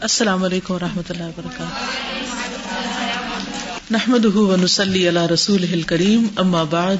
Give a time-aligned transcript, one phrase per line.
[0.00, 1.84] السلام علیکم و رحمۃ اللہ وبرکاتہ۔
[3.90, 6.96] نحمد ونسلی علی رسول کریم اما بعد،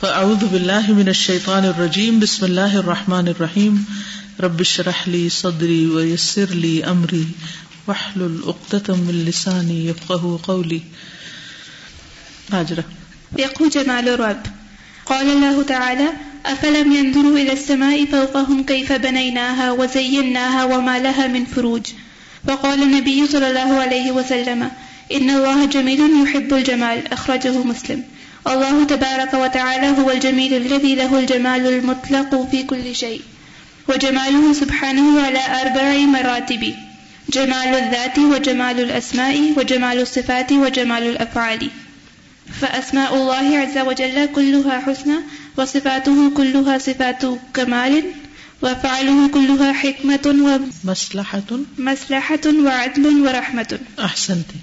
[0.00, 3.76] فاعوذ باللہ من الشیطان الرجیم، بسم اللہ الرحمن الرحیم۔
[4.40, 7.24] رب اشرح لي صدری ويسر لي امری،
[7.86, 10.78] واحلل عقدة من لسانی يفقهوا قولی۔
[12.52, 12.80] حاجرہ
[13.32, 14.48] فقه جمال الرب۔
[15.04, 16.06] قال الله تعالى
[16.44, 22.03] أفلم ينظروا إلى السماء فوقهم كيف بنيناها وزيناها وما لها من فروج۔
[22.48, 24.70] وقال النبي صلى الله عليه وسلم،
[25.12, 27.12] إن الله جميل يحب الجمال.
[27.12, 28.02] أخرجه مسلم.
[28.46, 33.20] الله تبارك وتعالى هو الجميل الذي له الجمال المطلق في كل شيء،
[33.88, 36.74] وجماله سبحانه على أربع مراتب
[37.32, 41.70] جمال الذات، وجمال الأسماء، وجمال الصفات، وجمال الأفعال.
[42.60, 45.16] فأسماء الله عز وجل كلها حسنى،
[45.56, 47.22] وصفاته كلها صفات
[47.54, 48.02] كمال.
[48.64, 54.58] وفعله كلها حكمة ومصلحة ومصلحة وعدل ورحمة احسنتی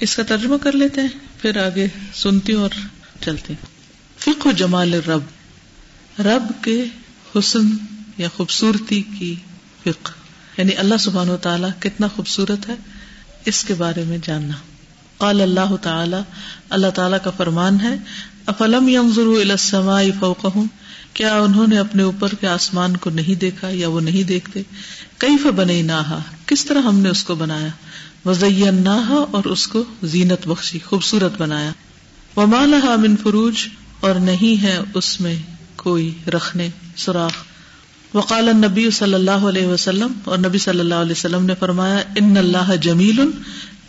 [0.00, 2.78] اس کا ترجمہ کر لیتے ہیں پھر آگے سنتی اور
[3.20, 3.54] چلتے
[4.18, 6.76] فقہ جمال رب رب کے
[7.36, 7.66] حسن
[8.18, 9.34] یا خوبصورتی کی
[9.82, 10.12] فقہ.
[10.58, 12.74] یعنی اللہ سبحانہ و تعالیٰ کتنا خوبصورت ہے
[13.44, 14.56] اس کے بارے میں جاننا.
[15.18, 16.20] قال اللہ تعالی
[16.70, 17.96] اللہ تعالیٰ کا فرمان ہے
[18.46, 20.66] افلم ينظروا الى السماء فوقهم
[21.16, 24.62] کیا انہوں نے اپنے اوپر کے آسمان کو نہیں دیکھا یا وہ نہیں دیکھتے؟
[25.18, 27.68] کئی بنئی نہ کس طرح ہم نے اس کو بنایا؟
[28.28, 31.70] وزین نہ اور اس کو زینت بخشی، خوبصورت بنایا۔
[32.36, 33.56] وہ مالا من فروج،
[34.00, 35.34] اور نہیں ہے اس میں
[35.76, 37.32] کوئی رکھنے، سوراخ۔
[38.14, 42.36] وقال نبی صلی اللہ علیہ وسلم، اور نبی صلی اللہ علیہ وسلم نے فرمایا، ان
[42.36, 43.20] اللہ جمیل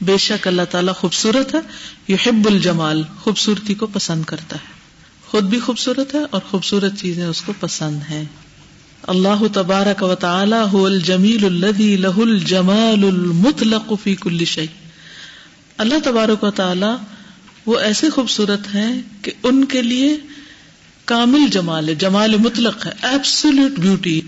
[0.02, 1.60] بے شک اللہ تعالیٰ خوبصورت ہے،
[2.08, 4.78] یحب الجمال، خوبصورتی کو پسند کرتا ہے۔
[5.28, 8.26] خود بھی خوبصورت ہے اور خوبصورت چیزیں اس کو پسند ہیں۔
[9.04, 14.74] اللہ تبارک و تعالی هو الجمیل الذي له الجمال المطلق في كل شيء
[15.78, 16.96] اللہ تبارک و تعالی
[17.66, 20.18] وہ ایسے خوبصورت ہیں کہ ان کے لیے
[21.06, 24.22] کامل جمال ہے، جمال مطلق ہے ایبسولوٹ بیوٹی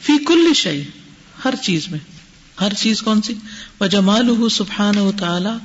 [0.00, 0.82] فی کل شيء
[1.44, 1.98] ہر چیز میں۔
[2.60, 3.34] ہر چیز کون سی؟
[3.80, 5.56] وہ جمال سبحانہ و تعالی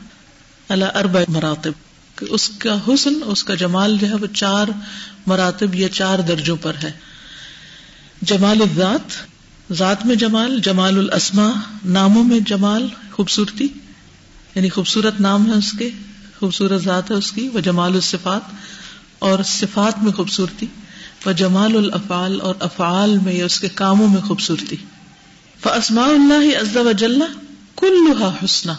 [0.70, 1.87] اللہ ارب مراتب۔
[2.18, 4.68] کہ اس کا حسن، اس کا جمال جو ہے وہ چار
[5.28, 6.92] مراتب یا چار درجوں پر ہے۔
[8.22, 9.38] جمال الذات،
[9.74, 11.52] ذات میں جمال جمال الاسما
[11.86, 13.68] ناموں میں جمال، خوبصورتی
[14.56, 15.90] یعنی خوبصورت نام ہے اس کے،
[16.40, 18.42] خوبصورت ذات ہے اس کی، وہ جمال الصفات
[19.20, 20.66] اور صفات میں خوبصورتی،
[21.26, 24.76] وہ جمال الافعال اور افعال میں یا اس کے کاموں میں خوبصورتی۔
[25.64, 27.20] فاسماء اللہ عز و جل
[27.76, 28.72] کلها حسنہ۔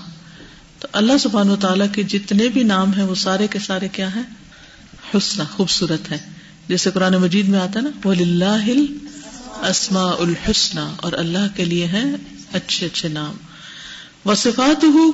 [0.80, 4.08] تو اللہ سبحان و تعالیٰ کے جتنے بھی نام ہیں وہ سارے کے سارے کیا
[4.14, 4.22] ہیں؟
[5.14, 6.18] حسن خوبصورت ہے
[6.68, 8.66] جیسے قرآن مجید میں آتا ہے نا وہ اللہ
[9.64, 12.04] اسما الحسن اور اللہ کے لیے ہیں
[12.52, 13.34] اچھے اچھے نام۔
[14.24, 15.10] وہ صفات ہو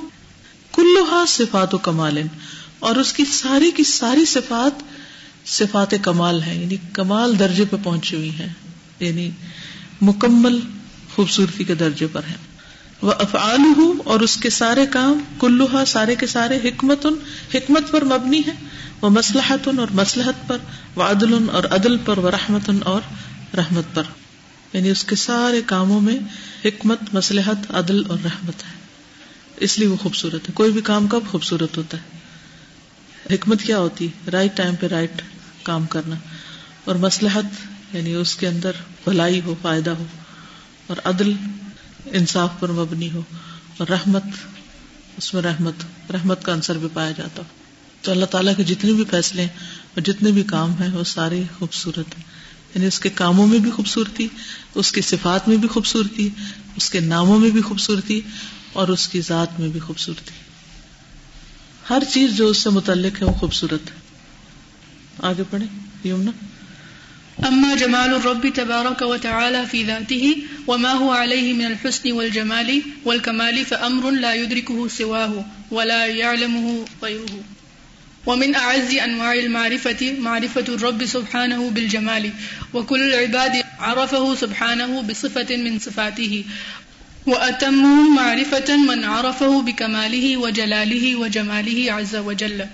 [0.75, 2.19] کلوہا صفات و کمال،
[2.79, 4.83] اور اس کی ساری کی ساری صفات
[5.49, 8.53] صفات کمال ہے یعنی کمال درجے پہ پہنچی ہوئی ہیں
[9.01, 9.31] یعنی
[10.03, 10.59] مکمل
[11.15, 12.37] خوبصورتی کے درجے پر ہیں۔
[13.03, 17.07] وہ افعال ہوں اور اس کے سارے کام کلوہا سارے کے سارے حکمت
[17.55, 18.53] حکمت پر مبنی ہے
[19.01, 20.59] وہ مسلحت اور مسلحت پر
[20.95, 23.01] وہ عدل اور عدل پر وہ رحمت اور
[23.57, 24.03] رحمت پر۔
[24.73, 26.19] یعنی اس کے سارے کاموں میں
[26.65, 28.73] حکمت مسلحت عدل اور رحمت ہے۔
[29.57, 32.19] اس لیے وہ خوبصورت ہے۔ کوئی بھی کام کب خوبصورت ہوتا ہے؟
[33.35, 35.23] حکمت کیا ہوتی؟ رائٹ ٹائم پہ رائٹ
[35.63, 36.17] کام کرنا۔
[36.85, 37.45] اور مسلحت
[37.93, 38.73] یعنی اس کے اندر
[39.05, 40.05] بھلائی ہو، فائدہ ہو۔
[40.87, 41.33] اور عدل
[42.07, 43.23] انصاف پر مبنی ہو
[43.77, 44.23] اور رحمت،
[45.17, 45.75] اس میں رحمت
[46.11, 47.65] رحمت کا انصر بھی پایا جاتا ہو۔
[48.03, 51.99] تو اللہ تعالیٰ کے جتنے بھی فیصلے اور جتنے بھی کام ہیں، وہ سارے خوبصورت
[51.99, 52.25] ہیں۔
[52.75, 54.29] یعنی اس کے کاموں میں بھی خوبصورتی،
[54.75, 56.29] اس کی صفات میں بھی خوبصورتی،
[56.77, 58.21] اس کے ناموں میں بھی خوبصورتی
[58.73, 60.31] اور اس کی ذات میں بھی خوبصورتی۔
[61.91, 63.97] ہر چیز جو اس سے متعلق ہے، وہ خوبصورت ہے۔
[65.19, 65.67] آگے پڑھے
[66.09, 66.31] یمنا۔
[67.45, 70.37] أما جمال الرب تبارك وتعالى في ذاته
[70.67, 77.45] وما هو عليه من الحسن والجمال والكمال فأمر لا يدركه سواه ولا يعلمه غيره
[78.27, 82.31] ومن أعز أنواع المعرفة معرفة الرب سبحانه بالجمال،
[82.75, 86.45] وكل العباد عرفه سبحانه بصفة من صفاته،
[87.27, 92.67] وأتمه معرفة من عرفه بكماله وجلاله وجماله عز وجل.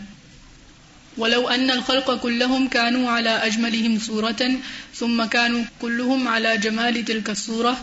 [1.18, 4.50] ولو أن الخلق كلهم كانوا على أجملهم صورة،
[4.94, 7.76] ثم كانوا كلهم على جمال تلك الصورة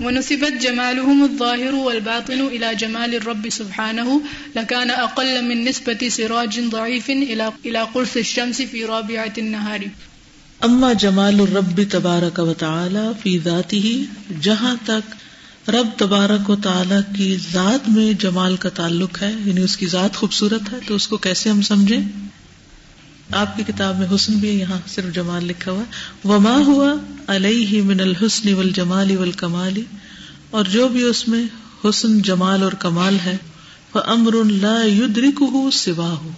[0.00, 4.20] ونسبت جمالهم الظاهر والباطن إلى جمال الرب سبحانه،
[4.56, 7.10] لكان أقل من نسبة سراج ضعيف
[7.64, 9.88] إلى قرص الشمس في رابعة النهار.
[10.64, 14.06] اما جمال الرب تبارک و تعالی فی ذاته،
[14.40, 15.14] جہاں تک
[15.68, 20.16] رب تبارک و تعالی کی ذات میں جمال کا تعلق ہے یعنی اس کی ذات
[20.16, 22.27] خوبصورت ہے، تو اس کو کیسے ہم سمجھیں؟
[23.30, 25.84] آپ کی کتاب میں حسن بھی یہاں صرف جمال لکھا ہوا
[26.24, 26.94] وما ہوا
[27.26, 29.80] علیہ من الحسن والجمال والکمال
[30.50, 31.44] اور جو بھی اس میں
[31.84, 33.36] حسن، جمال اور کمال ہے
[33.94, 36.30] وہ امر لا یدرکہ سوا ہو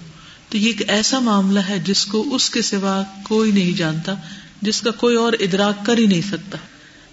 [0.48, 4.14] تو یہ ایک ایسا معاملہ ہے جس کو اس کے سوا کوئی نہیں جانتا،
[4.62, 6.58] جس کا کوئی اور ادراک کر ہی نہیں سکتا۔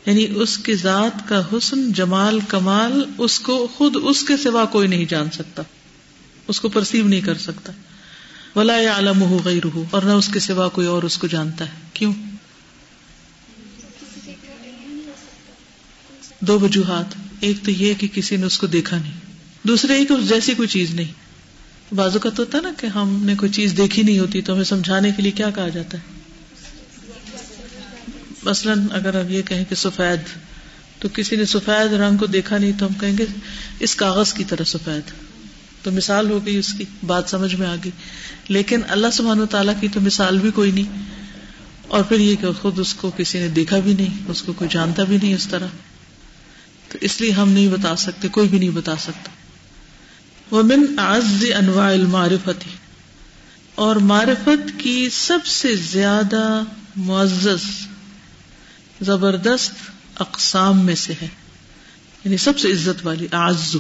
[0.05, 4.87] یعنی اس کی ذات کا حسن، جمال، کمال، اس کو خود اس کے سوا کوئی
[4.87, 5.63] نہیں جان سکتا۔
[6.47, 7.71] اس کو پرسیو نہیں کر سکتا۔
[8.57, 11.65] ولا عالم ہو گئی روح اور نہ اس کے سوا کوئی اور اس کو جانتا
[11.65, 12.13] ہے۔ کیوں؟
[16.39, 17.05] دو وجوہات،
[17.39, 19.11] ایک تو یہ کہ کسی نے اس کو دیکھا نہیں،
[19.67, 21.27] دوسرے کہ اس جیسی کوئی چیز نہیں۔
[21.95, 24.63] بازو کا تو ہوتا نا کہ ہم نے کوئی چیز دیکھی نہیں ہوتی تو ہمیں
[24.63, 26.03] سمجھانے کے لیے کیا کہا جاتا ہے؟
[28.43, 30.19] مثلاً اگر آپ یہ کہیں کہ سفید،
[30.99, 33.25] تو کسی نے سفید رنگ کو دیکھا نہیں تو ہم کہیں گے
[33.79, 35.26] اس کاغذ کی طرح سفید۔
[35.87, 37.91] تو مثال ہو گئی اس کی، بات سمجھ میں آ گئی۔
[38.47, 41.03] لیکن اللہ سبحانہ و تعالیٰ کی تو مثال بھی کوئی نہیں۔
[41.87, 44.69] اور پھر یہ کہ خود اس کو کسی نے دیکھا بھی نہیں، اس کو کوئی
[44.73, 45.67] جانتا بھی نہیں اس طرح۔
[46.89, 49.31] تو اس لیے ہم نہیں بتا سکتے، کوئی بھی نہیں بتا سکتا۔
[50.51, 52.69] وہ من آز انواع المعرفتی
[53.75, 56.63] اور معرفت کی سب سے زیادہ
[56.95, 57.87] معزز،
[59.01, 59.71] زبردست
[60.19, 61.27] اقسام میں سے ہے۔
[62.23, 63.79] یعنی سب سے عزت والی آزو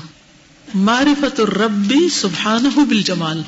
[0.73, 3.41] معرفت الربی سبحان بال جمال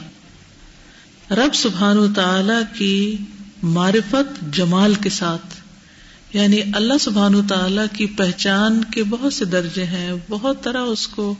[1.31, 3.17] رب سبحان و تعالی کی
[3.63, 5.55] معرفت جمال کے ساتھ۔
[6.33, 11.07] یعنی اللہ سبحان و تعالی کی پہچان کے بہت سے درجے ہیں، بہت طرح اس
[11.07, 11.35] کو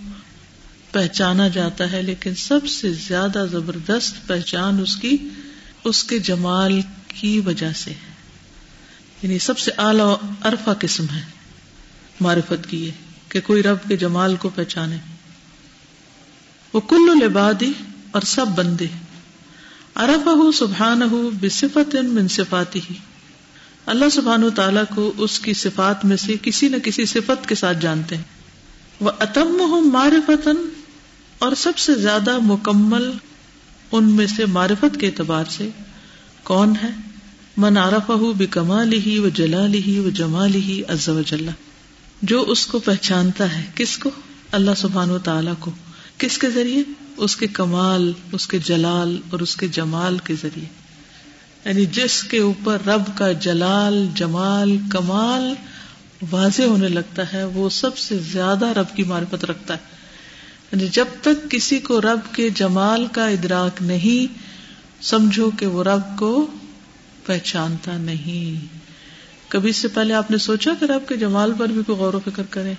[0.91, 5.17] پہچانا جاتا ہے، لیکن سب سے زیادہ زبردست پہچان اس کی،
[5.83, 8.13] اس کے جمال کی وجہ سے ہے۔
[9.23, 11.21] یعنی سب سے اعلی ارفا قسم ہے
[12.21, 12.91] معرفت کی یہ،
[13.29, 14.97] کہ کوئی رب کے جمال کو پہچانے۔
[16.73, 17.71] وہ کل لبادی
[18.11, 18.85] اور سب بندے
[19.95, 22.95] ارف ہو سبحان ہو بصفت من صفاتی ہی
[23.85, 27.55] اللہ سبحان و تعالیٰ کو اس کی صفات میں سے کسی نہ کسی صفت کے
[27.55, 28.23] ساتھ جانتے ہیں۔
[28.99, 30.55] وہ اتم ہو معرفتن
[31.39, 33.11] اور سب سے زیادہ مکمل
[33.91, 35.69] ان میں سے معرفت کے اعتبار سے
[36.43, 36.89] کون ہے؟
[37.57, 41.49] من عرف بے کمال ہی و جلال ہی و جمال ہی از وجل
[42.21, 44.09] جو اس کو پہچانتا ہے، کس کو؟
[44.51, 45.71] اللہ سبحان و تعالی کو۔
[46.19, 46.83] کس کے ذریعے؟
[47.17, 50.65] اس کے کمال، اس کے جلال اور اس کے جمال کے ذریعے۔
[51.65, 55.53] یعنی جس کے اوپر رب کا جلال، جمال، کمال
[56.31, 59.79] واضح ہونے لگتا ہے، وہ سب سے زیادہ رب کی معرفت رکھتا ہے۔
[60.71, 64.33] یعنی جب تک کسی کو رب کے جمال کا ادراک نہیں،
[65.03, 66.47] سمجھو کہ وہ رب کو
[67.25, 68.77] پہچانتا نہیں۔
[69.47, 72.13] کبھی اس سے پہلے آپ نے سوچا کہ رب کے جمال پر بھی کوئی غور
[72.13, 72.73] و فکر کرے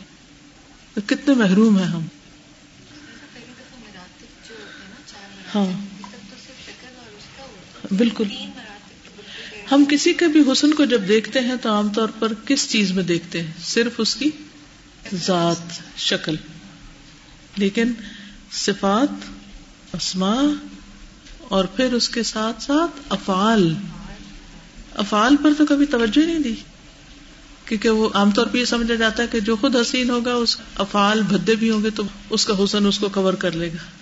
[1.07, 2.03] کتنے محروم ہیں ہم۔
[5.55, 5.87] ہاں۔
[7.95, 8.25] بالکل۔
[9.73, 12.93] ہم کسی کے بھی حسن کو جب دیکھتے ہیں تو عام طور پر کس چیز
[12.93, 14.31] میں دیکھتے ہیں؟ صرف اس کی
[15.15, 16.37] ذات، شکل۔
[17.57, 17.93] لیکن
[18.53, 19.25] صفات
[19.93, 20.35] اسما
[21.41, 23.75] اور پھر اس کے ساتھ ساتھ افعال۔
[24.95, 26.55] افعال پر تو کبھی توجہ نہیں دی۔
[27.65, 30.57] کیونکہ وہ عام طور پہ یہ سمجھا جاتا ہے کہ جو خود حسین ہوگا، اس
[30.75, 34.00] افعال بھدے بھی ہوں گے تو اس کا حسن اس کو کور کر لے گا۔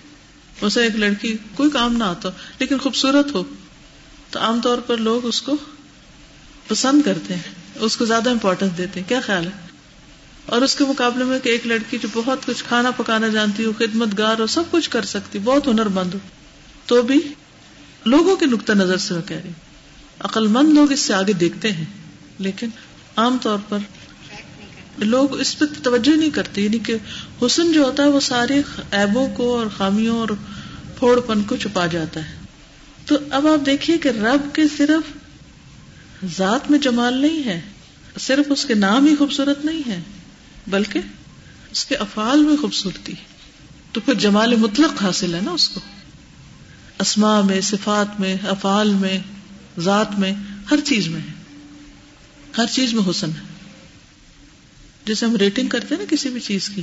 [0.61, 3.43] اسے ایک لڑکی، کوئی کام نہ آتا، لیکن خوبصورت ہو،
[4.29, 5.57] تو عام طور پر لوگ اس کو
[6.67, 7.41] پسند کرتے ہیں،
[7.75, 9.51] اس کو زیادہ امپورٹینس دیتے ہیں، کیا خیال ہے؟
[10.45, 13.71] اور اس کے مقابلے میں کہ ایک لڑکی جو بہت کچھ کھانا پکانا جانتی ہو،
[13.79, 16.19] خدمت گار ہو، سب کچھ کر سکتی، بہت ہنر مند ہو،
[16.85, 17.33] تو بھی
[18.05, 19.51] لوگوں کے نقطۂ نظر سے میں کہہ رہی
[20.19, 21.85] عقل مند لوگ اس سے آگے دیکھتے ہیں،
[22.39, 22.69] لیکن
[23.17, 23.77] عام طور پر
[25.03, 26.95] لوگ اس پہ توجہ نہیں کرتے یعنی کہ
[27.45, 30.29] حسن جو ہوتا ہے وہ سارے ایبوں کو اور خامیوں اور
[30.97, 32.39] پھوڑ پن کو چھپا جاتا ہے۔
[33.05, 35.17] تو اب آپ دیکھیے کہ رب کے صرف
[36.37, 37.61] ذات میں جمال نہیں ہے،
[38.19, 39.99] صرف اس کے نام ہی خوبصورت نہیں ہے،
[40.67, 40.99] بلکہ
[41.71, 43.13] اس کے افعال میں خوبصورتی
[43.91, 45.79] تو پھر جمال مطلق حاصل ہے نا اس کو۔
[46.99, 49.19] اسما میں، صفات میں، افعال میں،
[49.79, 50.33] ذات میں،
[50.71, 51.39] ہر چیز میں ہے۔
[52.57, 53.48] ہر چیز میں حسن ہے۔
[55.09, 56.81] جیسے ہم ریٹنگ کرتے ہیں نا کسی بھی چیز کی،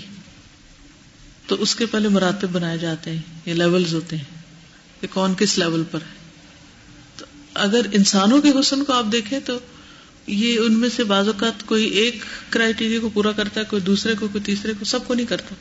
[1.46, 4.42] تو اس کے پہلے مراتب بنائے جاتے ہیں، یہ لیولز ہوتے ہیں،
[5.00, 6.14] کہ کون کس لیول پر ہے۔
[7.16, 9.58] تو اگر انسانوں کے حسن کو آپ دیکھیں تو
[10.26, 14.14] یہ ان میں سے بعض اوقات کوئی ایک کرائٹیریا کو پورا کرتا ہے، کوئی دوسرے
[14.14, 15.54] کو، کوئی تیسرے کو، سب کو نہیں کرتا۔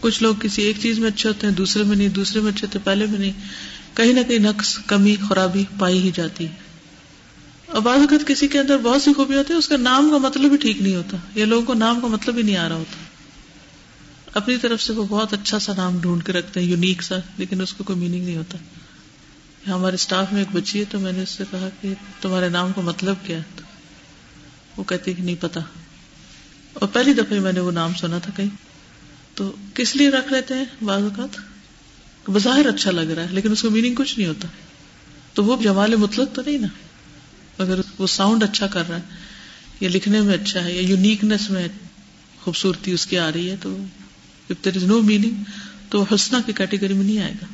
[0.00, 2.66] کچھ لوگ کسی ایک چیز میں اچھے ہوتے ہیں، دوسرے میں نہیں، دوسرے میں اچھے
[2.66, 3.32] ہوتے پہلے میں نہیں۔
[3.94, 6.71] کہیں نہ کہیں نقص، کمی، خرابی پائی ہی جاتی ہے۔
[7.72, 10.50] اور بعض کسی کے اندر بہت سی خوبی ہوتی ہے اس کا نام کا مطلب
[10.50, 12.96] بھی ٹھیک نہیں ہوتا۔ یا لوگوں کو نام کا مطلب ہی نہیں آ رہا ہوتا۔
[14.34, 17.60] اپنی طرف سے وہ بہت اچھا سا نام ڈھونڈ کے رکھتے ہیں یونیک سا، لیکن
[17.60, 18.58] اس کو کوئی میننگ نہیں ہوتا۔
[19.70, 22.72] ہمارے اسٹاف میں ایک بچی ہے تو میں نے اس سے کہا کہ تمہارے نام
[22.72, 23.42] کا مطلب کیا ہے؟
[24.76, 25.60] وہ کہتی کہ نہیں پتا۔
[26.72, 28.56] اور پہلی دفعہ میں نے وہ نام سنا تھا کہیں۔
[29.34, 31.40] تو کس لیے رکھ لیتے ہیں بعض اوقات؟
[32.30, 34.48] بظاہر اچھا لگ رہا ہے، لیکن اس کو میننگ کچھ نہیں ہوتا۔
[35.34, 36.68] تو وہ جمال مطلق تو نہیں نا؟
[37.58, 39.02] اگر وہ ساؤنڈ اچھا کر رہا ہے،
[39.80, 41.68] یا لکھنے میں اچھا ہے، یا یونیکنیس میں
[42.42, 43.76] خوبصورتی اس کی آ رہی ہے، تو
[44.50, 45.34] if there is no meaning
[45.88, 47.46] تو حسنہ کی کیٹیگری میں نہیں آئے گا۔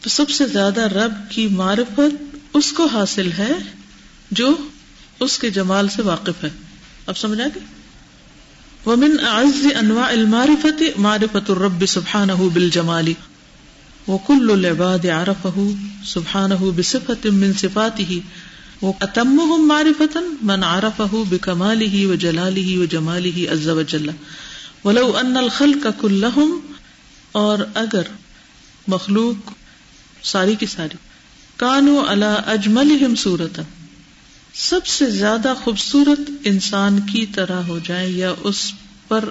[0.00, 3.52] تو سب سے زیادہ رب کی معرفت اس کو حاصل ہے
[4.30, 4.56] جو
[5.20, 6.48] اس کے جمال سے واقف ہے۔
[7.06, 7.60] اب سمجھا گے
[8.86, 13.12] ومن اعز انواع المعرفت معرفت الرب سبحانه بالجمال۔
[14.08, 15.72] وكل العباد عرفه
[16.04, 18.18] سبحانه بصفة من صفاته۔
[18.82, 24.10] وہ واتمهم معرفة من عرف بکمال ہی و جلال عرفه بكماله وجلاله وجماله عز وجل.
[24.84, 26.58] ولو ان الخلق كلهم،
[27.32, 28.02] اور اگر
[28.88, 29.52] مخلوق
[30.22, 30.96] ساری کی ساری
[31.56, 33.60] کانو اللہ اجمل سورت
[34.54, 38.72] سب سے زیادہ خوبصورت انسان کی طرح ہو جائے یا اس
[39.08, 39.24] پر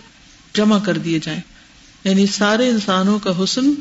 [0.53, 1.41] جمع کر دیے جائیں.
[2.03, 3.73] یعنی سارے انسانوں کا حسن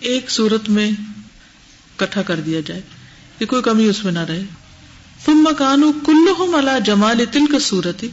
[0.00, 0.90] ایک صورت میں
[1.96, 2.80] کٹھا کر دیا جائے،
[3.38, 4.42] کہ کوئی کمی اس میں نہ رہے.
[5.24, 8.04] تم مکانو کلو اللہ جمال تل کا سورت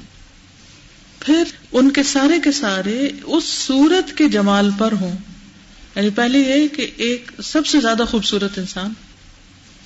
[1.20, 5.18] پھر ان کے سارے کے سارے اس سورت کے جمال پر ہوں.
[5.96, 8.94] یعنی پہلے یہ کہ ایک سب سے زیادہ خوبصورت انسان.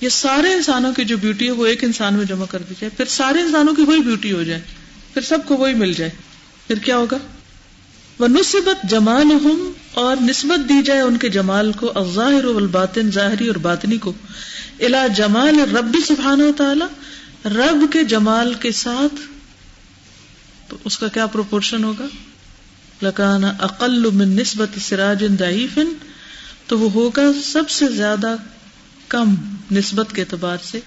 [0.00, 2.90] یہ سارے انسانوں کی جو بیوٹی ہے وہ ایک انسان میں جمع کر دی جائے.
[2.96, 4.60] پھر سارے انسانوں کی وہی بیوٹی ہو جائے.
[5.14, 6.10] پھر سب کو وہی مل جائے.
[6.66, 7.18] پھر کیا ہوگا؟
[8.18, 13.46] وہ نصبت جمال ہوں اور نسبت دی جائے ان کے جمال کو ظاہر الباطن ظاہری
[13.46, 14.12] اور باطنی کو۔
[14.80, 16.84] الا جمال رب سبحان و تعالی
[17.44, 19.14] رب کے جمال کے ساتھ۔
[20.68, 22.04] تو اس کا کیا پروپورشن ہوگا؟
[23.02, 25.78] لکانا اقل من نسبت سراج ضعیف،
[26.66, 28.36] تو وہ ہوگا سب سے زیادہ
[29.08, 29.34] کم
[29.72, 30.80] نسبت کے اعتبار سے،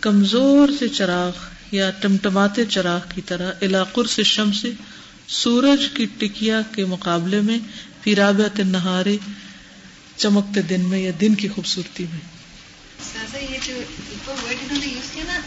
[0.00, 1.32] کمزور سے چراغ
[1.70, 4.72] یا ٹمٹماتے چراغ کی طرح علاقر سے شم سے
[5.28, 7.58] سورج کی ٹکیا کے مقابلے میں
[8.02, 9.16] فیرابت نہارے
[10.16, 12.38] چمکتے دن میں یا دن کی خوبصورتی میں۔
[13.50, 13.72] یہ جو
[14.84, 15.40] یوز کیا نا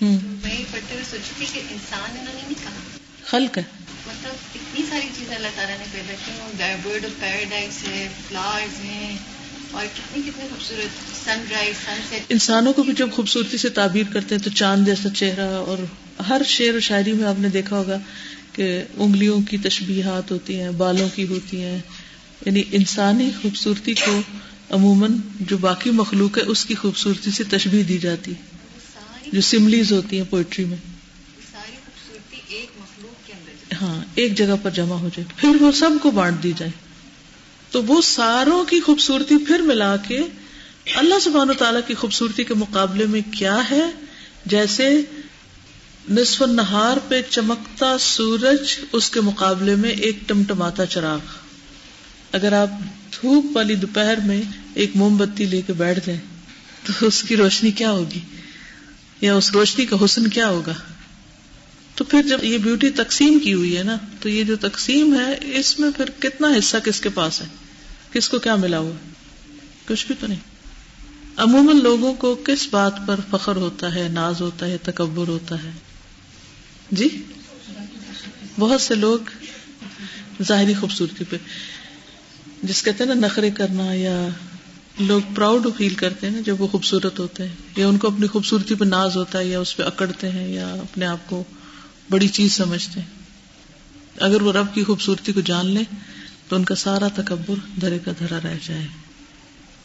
[0.00, 3.62] میں پڑھتے ہوئے سوچی تھی کہ انسان انہوں نے نہیں کہا۔ خلق ہے۔
[4.06, 9.18] مطلب اتنی ساری چیزیں اللہ تعالیٰ نے پیدا کی برڈ آف پیراڈائز ہے فلاورز ہیں
[9.70, 14.04] اور کتنی کتنی خوبصورت سن رائز سن سیٹ انسانوں کو بھی جب خوبصورتی سے تعبیر
[14.12, 15.78] کرتے ہیں تو چاند جیسا چہرہ اور
[16.28, 17.98] ہر شعر و شاعری میں آپ نے دیکھا ہوگا
[18.58, 21.78] کہ انگلیوں کی تشبیہات ہوتی ہیں، بالوں کی ہوتی ہیں۔
[22.46, 24.20] یعنی انسانی خوبصورتی کو
[24.70, 28.32] عموماً جو باقی مخلوق ہے، اس کی خوبصورتی سے تشبیح دی جاتی
[29.32, 30.76] جو سملیز ہوتی ہیں پوئٹری میں۔
[33.82, 36.72] ہاں ایک جگہ پر جمع ہو جائے۔ پھر وہ سب کو بانٹ دی جائے۔
[37.70, 40.20] تو وہ ساروں کی خوبصورتی پھر ملا کے
[40.94, 43.82] اللہ سبحانہ تعالیٰ کی خوبصورتی کے مقابلے میں کیا ہے؟
[44.46, 45.00] جیسے
[46.10, 51.18] نصف نہار پہ چمکتا سورج اس کے مقابلے میں ایک ٹمٹماتا چراغ۔
[52.32, 52.70] اگر آپ
[53.12, 54.42] دھوپ والی دوپہر میں
[54.74, 56.20] ایک موم بتی لے کے بیٹھ جائیں،
[56.86, 58.20] تو اس کی روشنی کیا ہوگی؟
[59.20, 60.74] یا اس روشنی کا حسن کیا ہوگا؟
[61.94, 65.38] تو پھر جب یہ بیوٹی تقسیم کی ہوئی ہے نا، تو یہ جو تقسیم ہے،
[65.40, 67.46] اس میں پھر کتنا حصہ کس کے پاس ہے؟
[68.12, 69.10] کس کو کیا ملا ہوا؟
[69.88, 70.38] کچھ بھی تو نہیں۔
[71.36, 75.70] عموماً لوگوں کو کس بات پر فخر ہوتا ہے، ناز ہوتا ہے، تکبر ہوتا ہے؟
[76.90, 77.22] جی؟
[78.58, 79.18] بہت سے لوگ
[80.42, 81.36] ظاہری خوبصورتی پہ،
[82.62, 84.28] جس کہتے ہیں نا، نخرے کرنا یا
[85.00, 88.26] لوگ پراؤڈ فیل کرتے ہیں نا، جب وہ خوبصورت ہوتے ہیں، یا ان کو اپنی
[88.26, 91.44] خوبصورتی پہ ناز ہوتا ہے، یا اس پہ اکڑتے ہیں، یا اپنے آپ کو
[92.10, 93.06] بڑی چیز سمجھتے ہیں۔
[94.20, 95.82] اگر وہ رب کی خوبصورتی کو جان لے،
[96.48, 98.86] تو ان کا سارا تکبر دھرے کا دھرا رہ جائے۔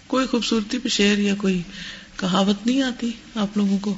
[0.08, 1.62] کوئی خوبصورتی پہ شعر یا کوئی
[2.16, 3.96] کہاوت نہیں آتی آپ لوگوں کو؟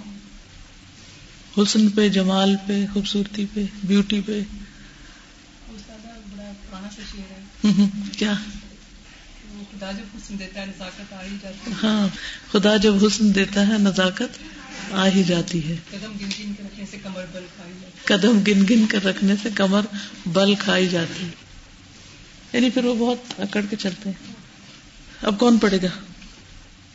[1.57, 4.41] حسن پہ، جمال پہ، خوبصورتی پہ بیوٹی پہ۔
[8.17, 8.33] کیا؟
[11.83, 12.07] ہاں
[12.51, 14.37] خدا جب حسن دیتا ہے، نزاکت
[14.91, 15.75] آ ہی جاتی ہے۔
[18.05, 19.81] قدم گن گن کر رکھنے سے کمر
[20.25, 21.29] بل کھائی جاتی ہے۔
[22.53, 24.33] یعنی پھر وہ بہت اکڑ کے چلتے ہیں۔
[25.21, 26.14] اب کون پڑے گا؟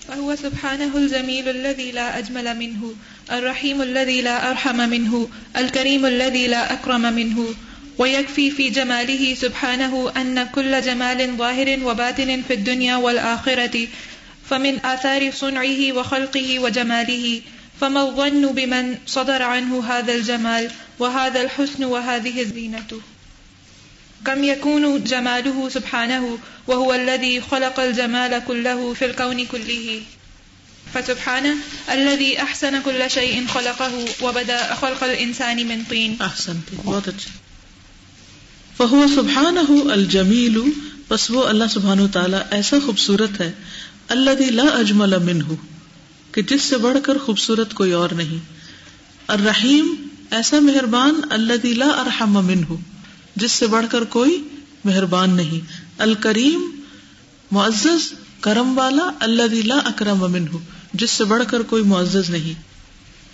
[0.09, 2.95] فهو سبحانه الجميل الذي لا أجمل منه،
[3.33, 7.55] الرحيم الذي لا أرحم منه، الكريم الذي لا أكرم منه،
[7.99, 13.89] ويكفي في جماله سبحانه أن كل جمال ظاهر وباطن في الدنيا والآخرة،
[14.51, 17.41] فمن آثار صنعه وخلقه وجماله،
[17.81, 23.01] فما الظن بمن صدر عنه هذا الجمال وهذا الحسن وهذه الزينة.
[24.27, 30.01] كم يكون جماله سبحانه وهو الذي خلق الجمال كله في الكون كله
[30.93, 31.55] فسبحانه
[31.89, 37.31] الذي أحسن كل شيء خلقه وبدأ خلق الإنسان من طين احسن بہت اچھا۔
[38.77, 39.59] فہو سبحان
[39.91, 40.59] الجمیل
[41.09, 43.53] بس وہ اللہ سبحان تعالیٰ ایسا خوبصورت ہے
[44.09, 45.55] اللہ لا اجمل منہ
[46.33, 48.39] کہ جس سے بڑھ کر خوبصورت کوئی اور نہیں۔
[49.29, 49.95] الرحیم،
[50.31, 52.73] ایسا مہربان اللہ لا ارحم منہ
[53.41, 54.43] جس سے بڑھ کر کوئی
[54.85, 55.61] مہربان نہیں۔
[55.99, 56.81] الکریم،
[57.51, 60.57] معزز، کرم والا اللہ لا اکرم منہ،
[60.95, 62.63] جس سے بڑھ کر کوئی معزز نہیں۔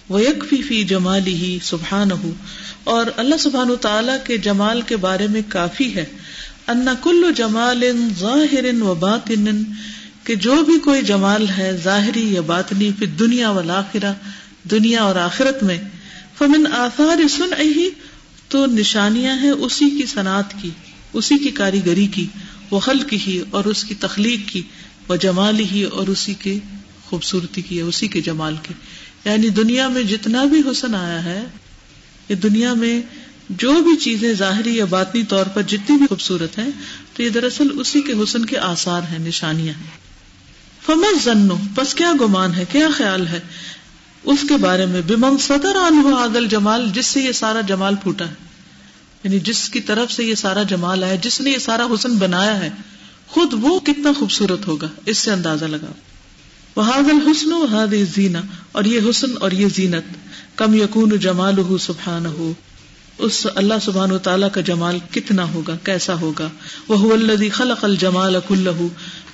[0.08, 2.32] وہ یک فی جمالی ہی سبحان ہو
[2.84, 6.04] اور اللہ سبحان تعالی کے جمال کے بارے میں کافی ہے۔
[6.68, 7.84] ان کل جمال
[8.20, 9.62] ظاہر و باطن،
[10.25, 14.12] کہ جو بھی کوئی جمال ہے ظاہری یا باطنی پھر دنیا والآخرہ
[14.70, 15.78] دنیا اور آخرت میں۔
[16.38, 17.52] فمن آثار سن
[18.48, 20.70] تو نشانیاں ہیں اسی کی صنعت کی،
[21.12, 22.26] اسی کی کاریگری کی،
[22.70, 24.62] وہ خلق ہی اور اس کی تخلیق کی،
[25.08, 26.58] وہ جمال ہی اور اسی کی
[27.04, 28.74] خوبصورتی کی، اسی کے جمال کی۔
[29.24, 31.44] یعنی دنیا میں جتنا بھی حسن آیا ہے،
[32.28, 33.02] یہ دنیا میں
[33.50, 36.70] جو بھی چیزیں ظاہری یا باطنی طور پر جتنی بھی خوبصورت ہیں،
[37.14, 40.06] تو یہ دراصل اسی کے حسن کے آثار ہیں، نشانیاں ہیں۔
[40.86, 43.40] فمس زنو بس کیا گمان ہے، کیا خیال ہے؟
[44.26, 47.95] اس کے بارے میں بمن صدر آن ہوا عادل جمال، جس سے یہ سارا جمال
[47.95, 48.35] پھوٹا ہے۔
[49.25, 52.61] یعنی جس کی طرف سے یہ سارا جمال ہے جس نے یہ سارا حسن بنایا
[52.61, 52.71] ہے،
[53.26, 55.92] خود وہ کتنا خوبصورت ہوگا، اس سے اندازہ لگا
[56.76, 58.40] وہ حاضل حسن و حاد زینا
[58.73, 60.04] اور یہ حسن اور یہ زینت۔
[60.56, 62.52] کم یقون جمال ہو سبحان ہو
[63.18, 66.49] اس اللہ سبحان و تعالیٰ کا جمال کتنا ہوگا، کیسا ہوگا۔
[66.88, 68.68] وہ اللہ خلق الجمال کل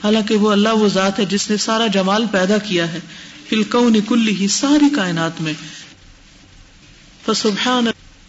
[0.05, 3.01] حالانکہ وہ اللہ وہ ذات ہے جس نے سارا جمال پیدا کیا ہے۔
[3.53, 5.53] فلکون کل ہی ساری کائنات میں۔
[7.27, 7.87] فسبحان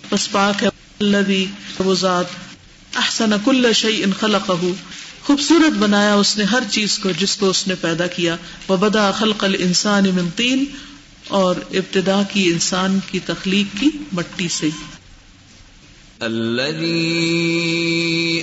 [0.09, 2.25] پس پاک ہے اللہ وہ ذات۔
[2.95, 4.51] احسن کل شعی ان خلق
[5.23, 8.35] خوبصورت بنایا اس نے ہر چیز کو جس کو اس نے پیدا کیا۔
[8.67, 10.65] وہ بدا خلق الانسان من تین۔
[11.27, 14.69] اور ابتدا کی انسان کی تخلیق کی مٹی سے۔
[16.19, 17.21] الذي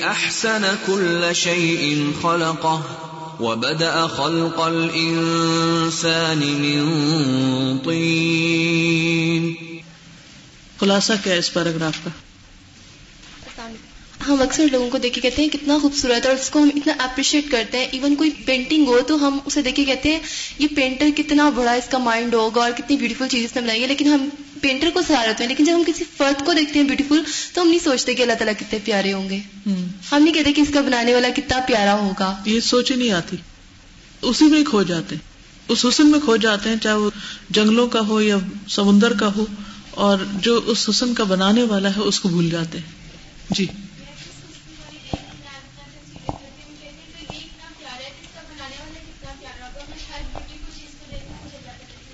[0.03, 2.81] احسن كل شيء خلقه
[3.40, 9.55] وبدأ خلق الانسان من طين۔
[10.81, 12.11] خلاصہ کیا اس پیراگراف کا؟
[14.29, 16.68] ہم اکثر لوگوں کو دیکھ کے کہتے ہیں کتنا خوبصورت ہے اور اس کو ہم
[16.76, 20.20] اتنا اپریشیٹ کرتے ہیں۔ ایون کوئی پینٹنگ ہو تو ہم اسے دیکھ کے کہتے ہیں
[20.59, 23.83] یہ پینٹر کتنا بڑا اس کا مائنڈ ہوگا اور کتنی بیوٹیفل چیز اس نے بنائی
[23.83, 24.29] ہے۔ لیکن ہم
[24.61, 27.23] پینٹر کو سہارا ہوتے ہیں لیکن جب ہم کسی فرد کو دیکھتے ہیں بیوٹیفل
[27.55, 30.61] تو ہم نہیں سوچتے کہ اللہ تعالیٰ کتنے پیارے ہوں گے۔ ہم۔ نہیں کہتے کہ
[30.61, 33.37] اس کا بنانے والا کتنا پیارا ہوگا۔ یہ سوچ ہی نہیں آتی۔
[34.23, 35.31] اسی میں کھو جاتے ہیں۔
[35.68, 37.11] اس حسن میں کھو جاتے ہیں چاہے وہ
[37.51, 38.37] جنگلوں کا ہو یا
[38.68, 39.46] سمندر کا ہو
[39.90, 42.87] اور جو اس حسن کا بنانے والا ہے اس کو بھول جاتے ہیں۔
[43.51, 43.66] جی۔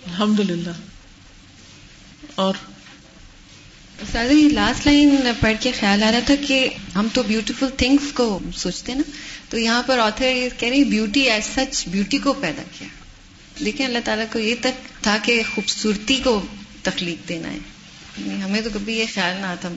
[0.07, 0.71] الحمد للہ
[2.37, 2.55] اور
[4.13, 8.13] سر یہ لاسٹ لائن پڑھ کے خیال آ رہا تھا کہ ہم تو بیوٹیفل تھنگس
[8.13, 9.11] کو سوچتے نا،
[9.49, 12.89] تو یہاں پر آتھر یہ کہہ رہی بیوٹی ایز سچ بیوٹی کو پیدا کیا۔
[13.65, 16.47] دیکھیں اللہ تعالیٰ کو یہ تک تھا کہ خوبصورتی کو
[16.83, 17.59] تخلیق دینا ہے۔
[18.41, 19.69] ہمیں تو کبھی یہ خیال نہ آتا۔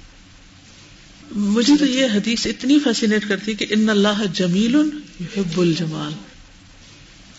[1.31, 4.75] مجھے تو یہ حدیث اتنی فیسینیٹ کرتی کہ ان اللہ جمیل
[5.19, 6.13] یحب الجمال۔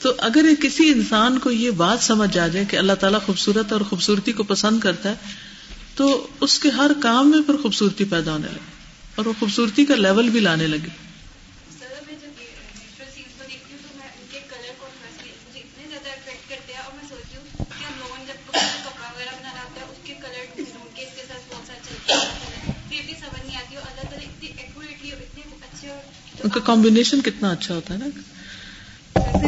[0.00, 3.80] تو اگر کسی انسان کو یہ بات سمجھ آ جائے کہ اللہ تعالیٰ خوبصورت اور
[3.80, 5.14] خوبصورتی کو پسند کرتا ہے
[5.94, 6.06] تو
[6.40, 8.68] اس کے ہر کام میں پھر خوبصورتی پیدا ہونے لگے
[9.14, 10.88] اور وہ خوبصورتی کا لیول بھی لانے لگے
[26.42, 28.06] ان کا کمبینیشن کتنا اچھا ہوتا ہے نا۔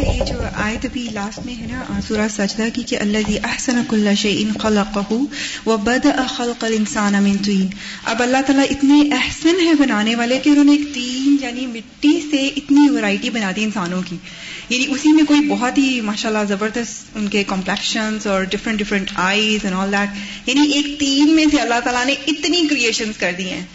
[0.01, 4.09] یہ جو آیت بھی لاسٹ میں ہے نا سورہ سجدہ کی کہ اللہ احسن کل
[4.18, 5.12] شیء خلقہ
[5.66, 7.66] وبدأ خلق الانسان من طین۔
[8.05, 12.20] اب اللہ تعالیٰ اتنے احسن ہے بنانے والے کہ انہوں نے ایک تین یعنی مٹی
[12.31, 14.16] سے اتنی ورائٹی بنا دی انسانوں کی۔
[14.68, 19.11] یعنی اسی میں کوئی بہت ہی ماشاء اللہ زبردست ان کے کمپلیکشنز اور different different
[19.14, 20.09] eyes and all that
[20.48, 23.66] یعنی ایک تین میں سے اللہ تعالیٰ نے اتنی کریشنز کر دی ہیں۔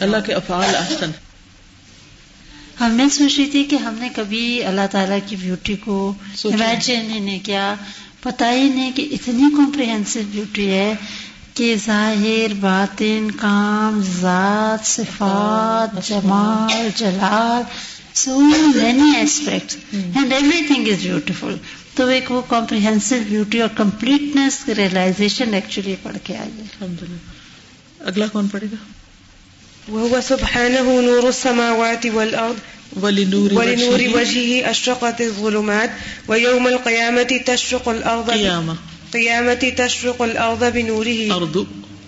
[0.00, 1.10] اللہ کے افعال احسن۔
[2.80, 7.10] ہم میں سوچ رہی تھی کہ ہم نے کبھی اللہ تعالیٰ کی بیوٹی کو امیجن
[7.10, 7.74] ہی نہیں کیا۔
[8.20, 10.94] پتا ہی نہیں کہ اتنی کمپریہنسو بیوٹی ہے
[11.54, 17.62] کہ ظاہر باطن کام ذات صفات جمال جلال
[18.14, 21.54] so many aspect and every thing is beautiful
[21.94, 27.04] تو ایک وہ کمپریہنسو بیوٹی اور کمپلیٹنس ریئلائزیشن ایکچولی پڑھ کے آئی ہے
[28.00, 28.76] اگلا کون پڑے گا؟
[29.88, 32.56] وهو سبحانه نور السماوات والأرض
[33.00, 34.16] ولنور ولنور وجهه.
[34.16, 35.90] وجهه أشرقت الظلمات
[36.28, 38.72] ويوم القيامة تشرق الأرض قیامہ
[39.14, 39.74] قيامة.
[39.76, 41.32] تشرق الأرض بنوره.
[41.32, 41.66] ارض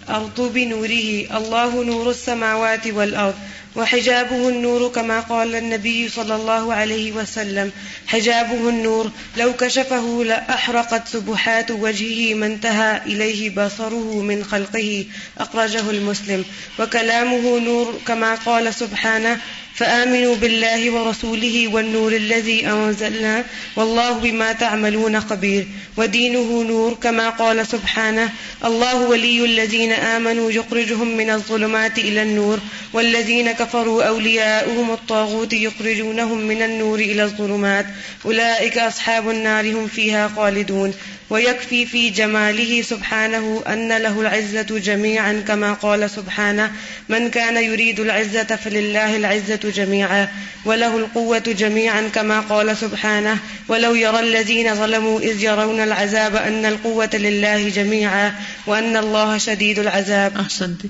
[0.09, 1.27] الأرض بنوره.
[1.37, 3.35] الله نور السماوات والأرض.
[3.77, 7.73] وحجابه النور كما قال النبي صلى الله عليه وسلم.
[8.07, 15.05] حجابه النور، لو كشفه لأحرقت سبحات وجهه ما انتهى إليه بصره من خلقه،
[15.39, 16.45] أخرجه المسلم.
[16.79, 19.41] وكلامه نور كما قال سبحانه
[19.77, 23.45] فآمنوا بالله ورسوله والنور الذي أنزلنا
[23.77, 28.29] والله بما تعملون خبير ودينه نور كما قال سبحانه
[28.65, 32.59] الله ولي الذين آمنوا يخرجهم من الظلمات إلى النور
[32.93, 37.87] والذين كفروا أولياؤهم الطاغوت يخرجونهم من النور إلى الظلمات
[38.25, 40.95] أولئك أصحاب النار هم فيها خالدون
[41.31, 46.73] ويكفي في جماله سبحانه أن له العزة جميعا كما قال سبحانه
[47.09, 50.29] من كان يريد العزة فلله العزة جميعا
[50.65, 57.11] وله القوة جميعا كما قال سبحانه ولو يرى الذين ظلموا إذ يرون العذاب أن القوة
[57.15, 58.33] لله جميعا
[58.67, 60.37] وأن الله شديد العذاب.
[60.37, 60.89] احسنتی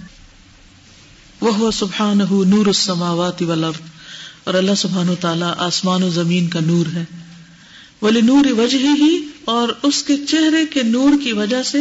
[1.40, 3.80] وہ سبحانہ نور السماوات والارض
[4.44, 7.04] اور اللہ سبحانہ تعالیٰ آسمان و زمین کا نور ہے.
[8.02, 11.78] ولی نور وجہ ہی اور اس کے چہرے کے نور کی وجہ سے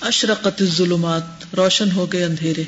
[0.00, 2.62] اشرقت الظلمات، روشن ہو گئے اندھیرے۔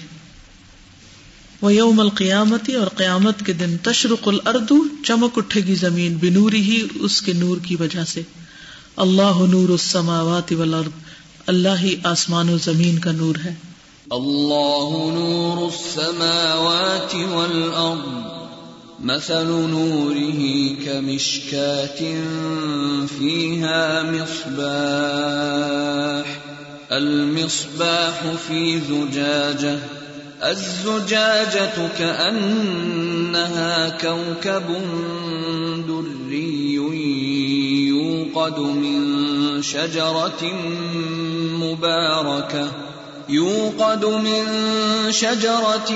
[1.61, 4.73] وہ یوم القیامتی اور قیامت کے دن تشرق الارض،
[5.05, 8.23] چمک اٹھے گی زمین بنوری ہی اس کے نور کی وجہ سے۔
[8.97, 10.91] اللہ نور السماوات والارض،
[11.47, 13.55] اللہ ہی آسمان و زمین کا نور ہے۔
[14.11, 18.36] الله نور السماوات والأرض
[19.01, 22.01] مثل نوره كمشكاة
[23.07, 25.47] فيها مصباح
[26.93, 29.79] المصباح في زجاجة
[30.45, 34.65] الزجاجة كأنها كوكب
[35.89, 36.75] دري
[37.89, 40.53] يوقد من شجرة
[41.61, 42.86] مباركة
[43.29, 44.47] يوقد من
[45.11, 45.93] شجرة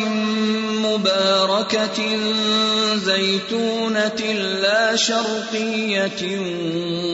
[0.83, 2.19] مباركة
[2.97, 6.39] زيتونة لا شرقية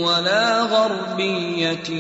[0.01, 1.91] ولا غربية،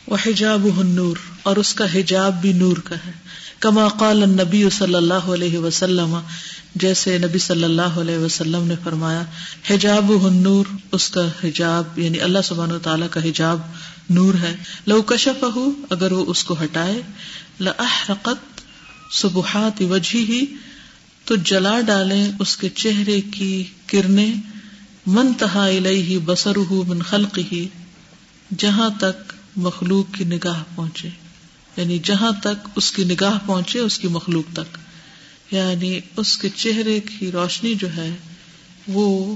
[0.08, 3.19] وحجابه النور، اور اس کا حجاب بھی نور کا ہے۔
[3.60, 6.20] کما قال النبی صلی اللہ علیہ وسلم،
[6.76, 9.24] جیسے نبی صلی اللہ علیہ وسلم نے فرمایا
[9.70, 13.60] حجاب النور، اس کا حجاب یعنی اللہ سبحانہ تعالیٰ کا حجاب
[14.10, 14.56] نور ہے۔
[14.88, 15.44] لو کشف
[15.90, 17.02] اگر وہ اس کو ہٹائے،
[17.60, 18.62] لأحرقت
[19.12, 20.46] سبحات وجہ ہی
[21.26, 24.34] تو جلا ڈالیں اس کے چہرے کی کرنیں۔
[25.06, 27.54] منتہا الیہ بصرہ من خلقہ،
[28.58, 31.10] جہاں تک مخلوق کی نگاہ پہنچے۔
[31.78, 34.78] یعنی جہاں تک اس کی نگاہ پہنچے، اس کی مخلوق تک۔
[35.52, 38.16] یعنی اس کے چہرے کی روشنی جو ہے،
[38.88, 39.36] وہ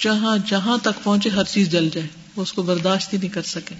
[0.00, 3.42] جہاں جہاں تک پہنچے، ہر چیز جل جائے۔ وہ اس کو برداشت ہی نہیں کر
[3.42, 3.74] سکے۔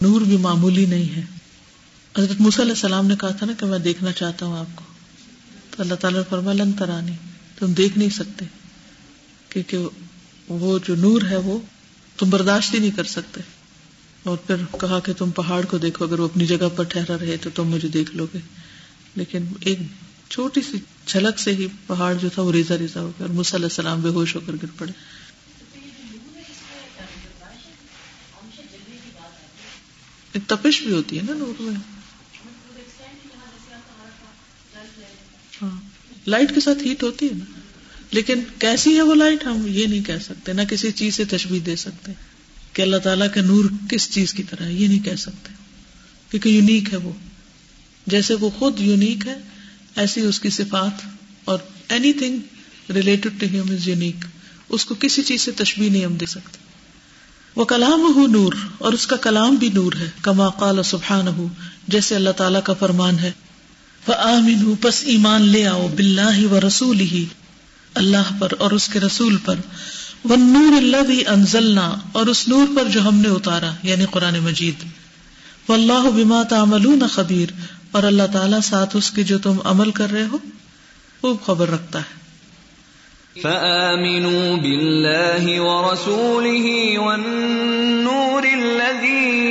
[0.00, 1.22] نور بھی معمولی نہیں ہے۔
[2.18, 4.84] حضرت موسیٰ علیہ السلام نے کہا تھا نا کہ میں دیکھنا چاہتا ہوں آپ کو۔
[5.70, 7.12] تو اللہ تعالیٰ نے فرمایا، لن ترانی۔
[7.58, 8.44] تم دیکھ نہیں سکتے۔
[9.48, 9.78] کیونکہ
[10.48, 11.58] وہ جو نور ہے وہ
[12.18, 13.40] تم برداشت ہی نہیں کر سکتے۔
[14.26, 17.36] اور پھر کہا کہ تم پہاڑ کو دیکھو، اگر وہ اپنی جگہ پر ٹھہرا رہے
[17.36, 18.38] تو تم مجھے دیکھ لو گے۔
[19.16, 19.78] لیکن ایک
[20.30, 23.54] چھوٹی سی جھلک سے ہی پہاڑ جو تھا وہ ریزا ریزا ہو گیا اور موسیٰ
[23.54, 24.92] علیہ السلام بے ہوش ہو کر گر پڑے۔
[30.46, 31.74] تپش بھی ہوتی ہے نا نور میں۔
[35.62, 35.80] ہاں۔
[36.26, 37.60] لائٹ کے ساتھ ہیٹ ہوتی ہے نا۔
[38.10, 41.60] لیکن کیسی ہے وہ لائٹ ہم یہ نہیں کہہ سکتے، نہ کسی چیز سے تشبیح
[41.66, 42.12] دے سکتے۔
[42.76, 45.52] کہ اللہ تعالیٰ کا نور کس چیز کی طرح ہے؟ یہ نہیں کہہ سکتے۔
[46.30, 47.12] کیونکہ یونیک ہے وہ۔
[48.06, 49.34] جیسے وہ خود یونیک ہے،
[49.96, 51.06] ایسی اس کی صفات
[51.44, 51.58] اور
[52.12, 52.38] anything
[52.90, 54.24] related to him is unique
[54.68, 56.58] اس کو کسی چیز سے تشبیح نہیں ہم دے سکتے۔
[57.56, 61.48] وہ کلام ہو نور، اور اس کا کلام بھی نور ہے۔ کما قال سبحان ہو
[61.88, 63.32] جیسے اللہ تعالیٰ کا فرمان ہے۔
[64.06, 67.24] وہ آمین ہوں بس ایمان لے آؤ بلّہ و رسول ہی
[67.94, 69.54] اللہ پر اور اس کے رسول پر۔
[70.24, 74.38] وہ نور اللہ بھی انزلنا اور اس نور پر جو ہم نے اتارا یعنی قرآن
[74.38, 74.84] مجید۔
[75.68, 77.48] وہ اللہ بما تعملون خبیر
[77.90, 80.38] اور اللہ تعالیٰ ساتھ اس کے جو تم عمل کر رہے ہو
[81.20, 82.26] خوب خبر رکھتا ہے۔
[83.42, 89.42] فآمنوا بالله ورسوله والنور الذي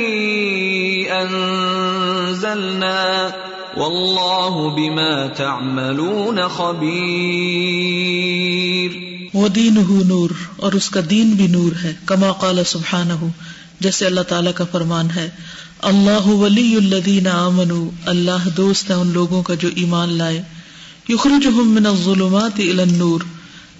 [1.28, 3.28] أنزلنا
[3.76, 8.65] والله بما تعملون خبير۔
[9.34, 9.74] وہ دین
[10.06, 13.24] نور اور اس کا دین بھی نور ہے، کما قال سبحانہ،
[13.80, 15.30] جیسے اللہ تعالیٰ کا فرمان ہے۔
[15.78, 20.42] اللہ ولی الذین آمنوا، اللہ دوست ہے ان لوگوں کا جو ایمان لائے۔
[21.08, 23.20] یخرجہم من الظلمات الى النور،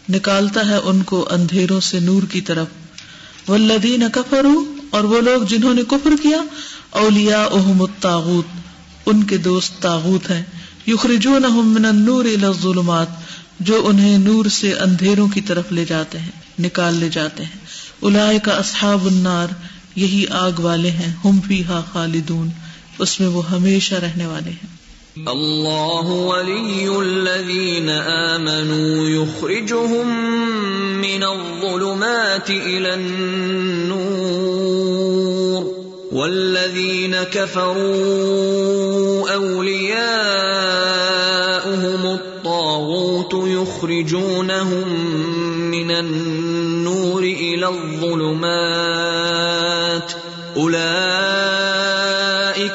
[0.09, 2.66] نکالتا ہے ان کو اندھیروں سے نور کی طرف۔
[3.48, 6.38] والذین کفروا، اور وہ لوگ جنہوں نے کفر کیا
[6.90, 8.46] اولیاءہم الطاغوت،
[9.06, 10.42] ان کے دوست تاغوت ہیں۔
[10.87, 13.06] یخرجونہم من النور الى الظلمات
[13.60, 17.58] جو انہیں نور سے اندھیروں کی طرف لے جاتے ہیں، نکال لے جاتے ہیں۔
[18.00, 19.46] اولئک اصحاب النار،
[19.96, 22.48] یہی آگ والے ہیں، ہم فیہا خالدون۔
[22.98, 24.76] اس میں وہ ہمیشہ رہنے والے ہیں۔
[25.26, 30.08] الله ولي الذين آمنوا يخرجهم
[30.96, 34.16] من الظلمات إلى النور۔
[36.12, 37.76] والذين كفروا
[39.36, 40.36] أولياؤهم
[43.76, 44.88] الطاغوت يخرجونهم
[45.70, 48.56] من النور إلى الظلمات.
[50.58, 51.20] أولئك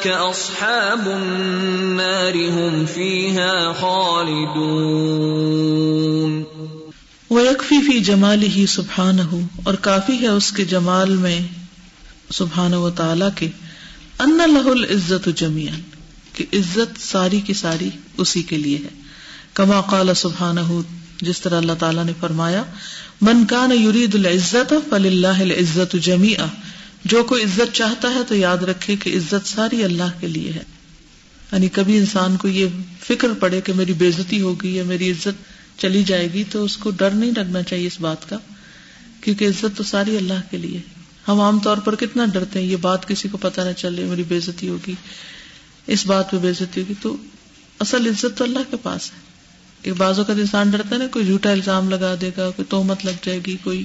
[0.06, 4.82] أصحاب النار هم فيها خالدون.
[7.30, 8.48] وہ یکفی فی جمال
[9.64, 11.40] اور کافی ہے اس کے جمال میں
[12.32, 13.48] سبحان و تعالی کے.
[14.18, 15.80] ان لہ العزت جمیان
[16.32, 19.01] کہ عزت ساری کی ساری اسی کے لیے ہے.
[19.54, 20.56] کما قال سبحان
[21.20, 22.64] جس طرح اللہ تعالیٰ نے فرمایا،
[23.20, 26.34] من کان یرید العزت فل اللہ العزت جمی
[27.04, 30.62] جو کوئی عزت چاہتا ہے تو یاد رکھے کہ عزت ساری اللہ کے لیے ہے۔
[31.52, 32.66] یعنی کبھی انسان کو یہ
[33.00, 35.42] فکر پڑے کہ میری بےزتی ہوگی یا میری عزت
[35.80, 38.36] چلی جائے گی، تو اس کو ڈر نہیں لگنا چاہیے اس بات کا،
[39.20, 40.80] کیونکہ عزت تو ساری اللہ کے لیے
[41.28, 44.22] ہم عام طور پر کتنا ڈرتے ہیں، یہ بات کسی کو پتہ نہ چلے، میری
[44.28, 44.94] بےزتی ہوگی،
[45.86, 47.16] اس بات پہ بےزتی ہوگی، تو
[47.80, 49.31] اصل عزت تو اللہ کے پاس ہے۔
[49.90, 53.10] بازو کا انسان ڈرتا ہے نا، کوئی جھوٹا الزام لگا دے گا، کوئی تومت لگ
[53.22, 53.84] جائے گی، کوئی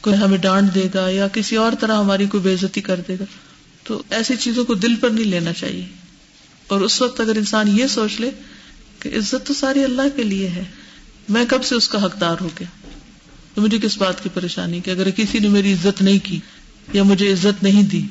[0.00, 3.24] کوئی ہمیں ڈانٹ دے گا یا کسی اور طرح ہماری کوئی بےزتی کر دے گا۔
[3.84, 5.86] تو ایسی چیزوں کو دل پر نہیں لینا چاہیے۔
[6.66, 8.30] اور اس وقت اگر انسان یہ سوچ لے
[9.00, 10.64] کہ عزت تو ساری اللہ کے لیے ہے،
[11.28, 12.88] میں کب سے اس کا حقدار ہو گیا؟
[13.54, 16.38] تو مجھے کس بات کی پریشانی؟ کہ اگر کسی نے میری عزت نہیں کی
[16.92, 18.02] یا مجھے عزت نہیں دی،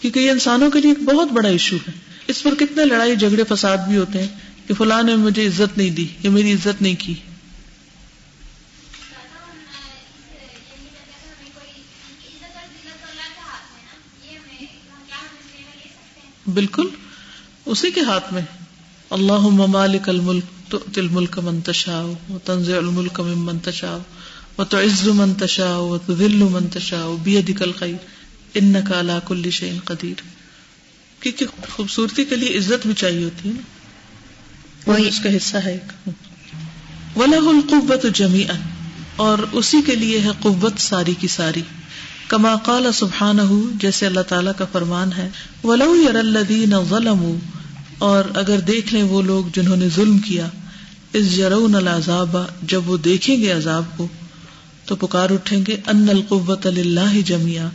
[0.00, 1.92] کیونکہ یہ انسانوں کے لیے ایک بہت بڑا ایشو ہے۔
[2.26, 5.90] اس پر کتنے لڑائی جھگڑے فساد بھی ہوتے ہیں۔ کہ فلاں نے مجھے عزت نہیں
[5.90, 7.14] دی، یا میری عزت نہیں کی۔
[16.54, 16.88] بالکل،
[17.66, 18.42] اسی کے ہاتھ میں۔
[19.10, 23.98] اللہ ممالک الملک تؤتي الملك من تشاء، وتنزع الملك ممن تشاء،
[24.58, 27.96] وتعز من تشاء، وتذل من تشاء، بيدك الخير
[28.54, 30.22] انك على كل شيء قدير
[31.20, 33.73] کیونکہ خوبصورتی کے لیے عزت بھی چاہیے ہوتی ہے نا۔
[34.86, 35.78] وہ اس کا حصہ ہے
[37.16, 38.58] وَلَهُ الْقُوَّةُ جَمِيعًا
[39.16, 41.62] اور اسی کے لیے ہے قوت ساری کی ساری۔
[42.28, 43.42] کما قال سبحانہ
[43.80, 45.28] جیسے اللہ تعالیٰ کا فرمان ہے۔
[45.64, 47.36] وَلَوْ يَرَ الَّذِينَ ظَلَمُوا
[47.98, 50.48] اور اگر دیکھ لیں وہ لوگ جنہوں نے ظلم کیا
[51.12, 54.08] اس جرون العذاب جب وہ دیکھیں گے عذاب کو
[54.84, 57.68] تو پکار اٹھیں گے ان القوت اللہ جمیا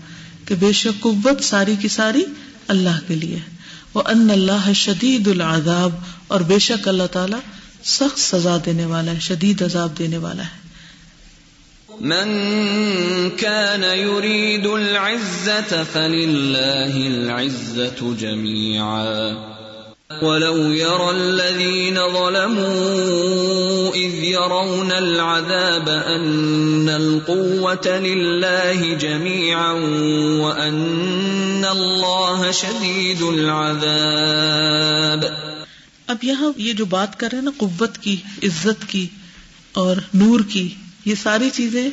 [0.45, 2.23] کہ بے شک قوت ساری کی ساری
[2.67, 3.39] اللہ کے لیے
[3.93, 5.95] وہ ان اللہ شدید العذاب
[6.27, 7.39] اور بے شک اللہ تعالیٰ
[7.83, 10.69] سخت سزا دینے والا ہے، شدید عذاب دینے والا ہے۔
[12.01, 12.27] من
[13.37, 19.58] كان يريد العزة فلله العزة جميعا۔
[20.09, 29.71] ولو يرى الذين ظلموا إذ يرون العذاب أن القوة لله جميعا
[30.41, 35.25] وأن الله شديد العذاب
[36.07, 39.07] اب یہاں یہ جو بات کر رہے ہیں نا، قوت کی، عزت کی
[39.73, 40.73] اور نور کی،
[41.05, 41.89] یہ ساری چیزیں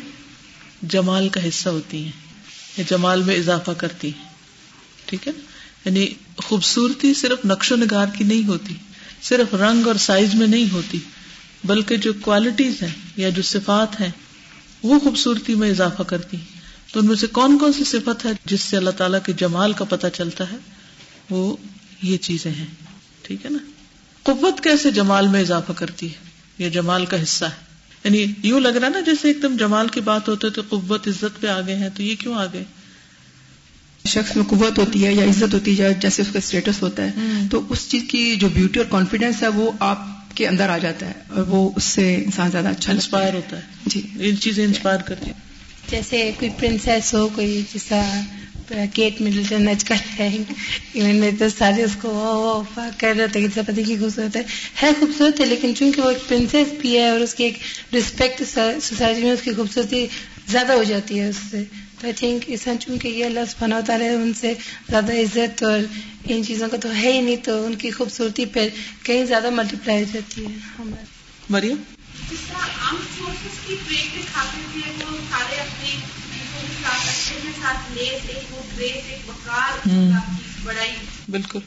[0.83, 2.13] جمال کا حصہ ہوتی ہیں
[2.77, 4.25] یہ جمال میں اضافہ کرتی ہیں،
[5.07, 5.33] ٹھیک ہے؟
[5.85, 8.75] یعنی خوبصورتی صرف نقش و نگار کی نہیں ہوتی،
[9.23, 10.99] صرف رنگ اور سائز میں نہیں ہوتی،
[11.65, 14.11] بلکہ جو کوالٹیز ہیں یا جو صفات ہیں،
[14.83, 16.37] وہ خوبصورتی میں اضافہ کرتی
[16.93, 19.73] تو ان میں سے کون کون سی صفت ہے جس سے اللہ تعالیٰ کے جمال
[19.73, 20.57] کا پتہ چلتا ہے؟
[21.31, 21.57] وہ
[22.03, 22.67] یہ چیزیں ہیں۔
[23.23, 23.59] ٹھیک ہے نا؟
[24.23, 27.67] قوت کیسے جمال میں اضافہ کرتی ہے؟ یہ جمال کا حصہ ہے؟
[28.05, 31.41] یعنی یوں لگ رہا نا جیسے ایک دم جمال کی بات ہوتے تو قوت، عزت
[31.41, 32.65] پہ آگے ہیں تو یہ کیوں آگے؟
[34.17, 37.11] شخص میں قوت ہوتی ہے یا عزت ہوتی ہے جیسے اس کا اسٹیٹس ہوتا ہے
[37.51, 41.07] تو اس چیز کی جو بیوٹی اور کانفیڈینس ہے وہ آپ کے اندر آ جاتا
[41.07, 44.99] ہے اور وہ اس سے انسان زیادہ اچھا انسپائر ہوتا ہے۔ جی۔ ان چیزیں انسپائر
[44.99, 45.31] کرتی
[45.91, 48.21] جیسے کوئی پرنسس ہو کوئی جیسا
[48.93, 52.63] کیٹ مڈلٹن نچ کر ایون میں تو سارے اس کو
[52.99, 54.43] کر رہے تھے کہ پتی کی خوبصورت ہے۔
[54.83, 57.59] ہے خوبصورت ہے لیکن چونکہ وہ ایک پرنسس بھی ہے اور اس کی ایک
[57.95, 58.43] رسپیکٹ
[58.83, 60.07] سوسائٹی میں اس کی خوبصورتی
[60.49, 61.65] زیادہ ہو جاتی ہے اس سے۔
[62.01, 64.55] تو آئی تھنک اس چونکہ یہ اللہ سبحانہ ہوتا ہے ان سے
[64.89, 65.79] زیادہ عزت اور
[66.25, 68.69] ان چیزوں کا تو ہے ہی نہیں تو ان کی خوبصورتی پہ
[69.03, 70.57] کہیں زیادہ ملٹیپلائی ہو جاتی ہے۔
[71.51, 71.77] مریم؟
[72.31, 76.01] جس طرح عام سورسز کی ٹریڈ دکھاتے تھے وہ سارے اپنے
[81.29, 81.59] بالکل۔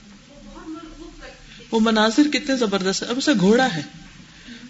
[1.71, 3.81] وہ مناظر کتنے زبردست اب اسے گھوڑا ہے۔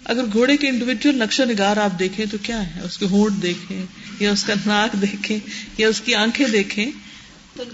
[0.04, 3.86] اگر گھوڑے کے انڈیویجل نقشہ نگار آپ دیکھیں تو کیا ہے؟ اس کے ہونٹ دیکھیں۔
[4.20, 5.38] یا اس کا ناک دیکھیں،
[5.78, 6.86] یا اس کی آنکھیں دیکھیں،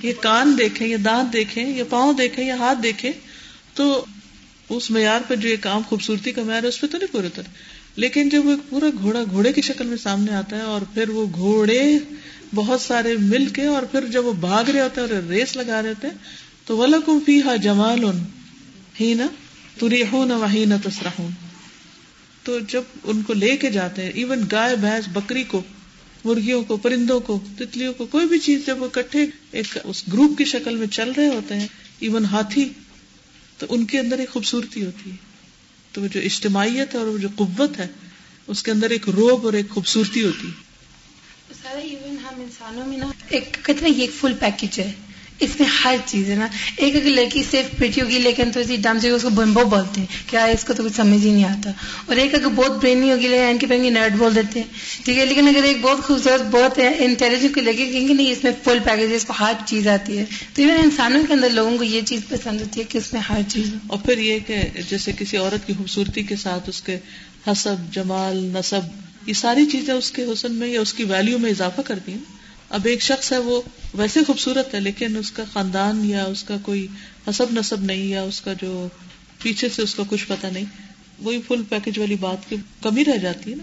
[0.03, 3.11] یا کان دیکھیں، یا دانت دیکھیں، یا پاؤں دیکھیں، یا ہاتھ دیکھیں،
[3.75, 4.05] تو
[4.69, 7.29] اس معیار پہ جو ایک عام خوبصورتی کا معیار ہے، اس پہ تو نہیں پورے
[7.35, 10.81] طرح لیکن جب وہ ایک پورا گھوڑا گھوڑے کی شکل میں سامنے آتا ہے اور
[10.95, 11.81] پھر وہ گھوڑے
[12.55, 15.83] بہت سارے مل کے اور پھر جب وہ بھاگ رہے ہوتے ہیں اور ریس لگا
[15.83, 16.09] رہے ہوتے
[16.65, 18.05] تو ولکم فی ہا جمال
[19.01, 19.27] ہی نا
[19.79, 21.11] تری نہ وہی نہ تسرا
[22.43, 25.63] تو جب ان کو لے کے جاتے ہیں ایون گائے بھینس بکری کو
[26.27, 30.39] مرغیوں کو، پرندوں کو، تتلیوں کو، کوئی بھی چیز جب وہ کٹھے ایک اس گروپ
[30.39, 32.69] کی شکل میں چل رہے ہوتے ہیں ایون ہاتھی،
[33.59, 35.17] تو ان کے اندر ایک خوبصورتی ہوتی ہے۔
[35.93, 37.87] تو وہ جو اجتماعیت ہے اور وہ جو قوت ہے،
[38.47, 40.67] اس کے اندر ایک روب اور ایک خوبصورتی ہوتی ہے۔
[41.69, 44.93] ایون ہم انسانوں میں نا، ایک کہتے ہیں یہ فل پیکج ہے۔
[45.40, 48.77] اس میں ہر چیز ہے نا۔ ایک اگر لڑکی صرف پیٹی ہوگی، لیکن تو اسی
[48.77, 51.70] ڈانس اس کو بمبو بولتے ہیں کیا اس کو تو کچھ سمجھ ہی نہیں آتا۔
[52.07, 54.66] اور ایک اگر بہت برینی ہوگی، لیکن کے پہنگی نرڈ بول دیتے ہیں۔
[55.05, 58.44] ٹھیک ہے، لیکن اگر ایک بہت خوبصورت، بہت انٹیلیجنٹ کو لگے کہیں گے نہیں، اس
[58.44, 61.79] میں فل پیکج اس کو ہر چیز آتی ہے۔ تو ایون انسانوں کے اندر لوگوں
[61.79, 64.57] کو یہ چیز پسند ہوتی ہے کہ اس میں ہر چیز اور پھر یہ کہ
[64.90, 66.99] جیسے کسی عورت کی خوبصورتی کے ساتھ اس کے
[67.46, 68.81] حسب، جمال، نصب،
[69.27, 72.36] یہ ساری چیزیں اس کے حسن میں یا اس کی ویلو میں اضافہ کرتی ہیں؟
[72.71, 73.63] اب ایک شخص ہے وہ
[73.95, 76.87] ویسے خوبصورت ہے، لیکن اس کا خاندان یا اس کا کوئی
[77.29, 78.89] حسب نصب نہیں یا اس کا جو
[79.43, 80.65] پیچھے سے اس کا کچھ پتا نہیں،
[81.19, 83.63] وہی فل پیکج والی بات کی کمی رہ جاتی ہے نا۔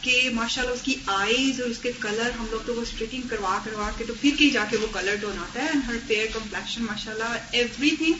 [0.00, 3.22] کہ ماشاء اللہ اس کی آئیز اور اس کے کلر ہم لوگ تو وہ اسٹریٹنگ
[3.28, 5.94] کروا کروا کے تو پھر کہیں جا کے وہ کلر ٹون آتا ہے۔ اینڈ ہر
[6.06, 8.12] فیئر کمپلیکشن ماشاء اللہ ایوری تھنگ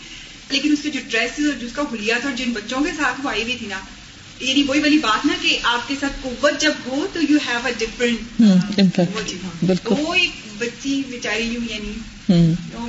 [0.50, 3.30] لیکن اس کے جو ڈریس اور جس کا حلیہ تھا جن بچوں کے ساتھ وہ
[3.30, 3.80] آئی ہوئی تھی نا
[4.40, 7.66] یعنی وہی والی بات نا کہ آپ کے ساتھ قوت جب ہو تو یو ہیو
[7.66, 8.40] اے ڈفرنٹ
[9.90, 11.92] وہ ایک بچی بیچاری یوں یعنی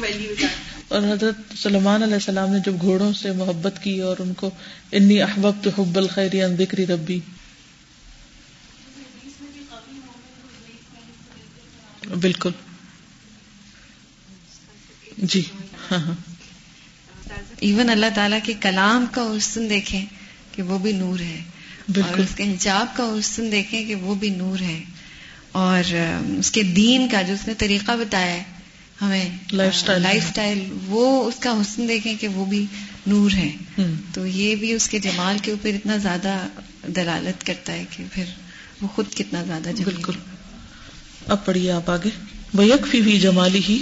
[0.01, 0.47] ویلو
[0.87, 4.49] اور حضرت سلمان علیہ السلام نے جب گھوڑوں سے محبت کی اور ان کو
[4.91, 7.19] انی احباب تو حب الخیری ذکری ربی۔
[12.19, 12.51] بالکل۔
[15.17, 15.41] جی
[15.91, 16.13] ہاں ہاں۔
[17.59, 20.05] ایون اللہ تعالیٰ کے کلام کا حسن دیکھیں
[20.51, 21.41] کہ وہ بھی نور ہے۔
[22.01, 24.83] اور اس کے حجاب کا حسن دیکھیں کہ وہ بھی نور ہے۔
[25.51, 25.95] اور
[26.39, 28.43] اس کے دین کا جو اس نے طریقہ بتایا ہے
[29.01, 29.85] ہمیں لائف
[30.27, 32.65] اسٹائل وہ اس کا حسن دیکھیں کہ وہ بھی
[33.07, 33.51] نور ہے۔
[34.13, 36.47] تو یہ بھی اس کے جمال کے اوپر اتنا زیادہ
[36.87, 38.23] دلالت کرتا ہے کہ پھر
[38.81, 40.13] وہ خود کتنا زیادہ بالکل۔
[41.27, 42.09] اب پڑھیے آپ آگے۔
[42.53, 43.81] بیک فی جمالی ہی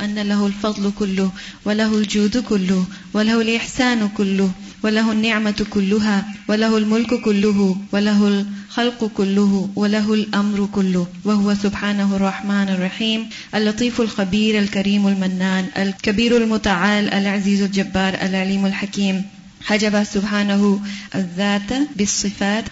[0.00, 1.32] أن له الفضل كله
[1.64, 2.84] وله الجود كله
[3.14, 4.50] وله الإحسان كله
[4.82, 12.68] وله النعمة كلها وله الملك كله وله الخلق كله وله الأمر كله وهو سبحانه الرحمن
[12.68, 19.22] الرحيم اللطيف الخبير الكريم المنان الكبير المتعال العزيز الجبار العليم الحكيم
[19.64, 20.80] حجب سبحانه
[21.14, 22.64] الذات بالصفات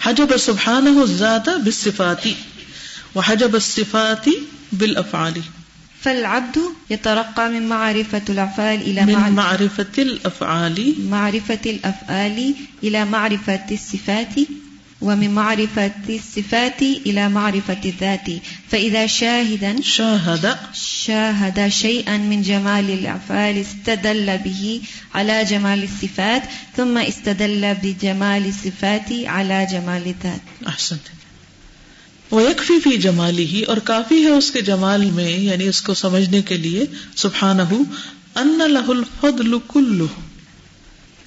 [0.00, 2.24] حجب سبحانه الذات بالصفات
[3.14, 4.26] وحجب الصفات
[4.72, 5.42] بالأفعال
[6.02, 6.58] فالعبد
[6.90, 10.94] يترقى من معرفة الأفعال إلى من معرفة الأفعال.
[11.10, 14.34] معرفة الأفعال إلى معرفة الصفات
[15.00, 18.28] ومن معرفة الصفات إلى معرفة الذات.
[18.70, 20.56] فإذا شاهدا شاهد.
[20.74, 24.80] شاهد شيئا من جمال الأفعال استدل به
[25.14, 26.42] على جمال الصفات
[26.76, 30.40] ثم استدل بجمال الصفات على جمال الذات.
[30.68, 31.19] أحسنت.
[32.30, 35.94] وہ یکفی فی جمالی ہی اور کافی ہے اس کے جمال میں یعنی اس کو
[35.94, 36.84] سمجھنے کے لیے
[37.16, 40.06] سبحان ان لہ الفضل کلو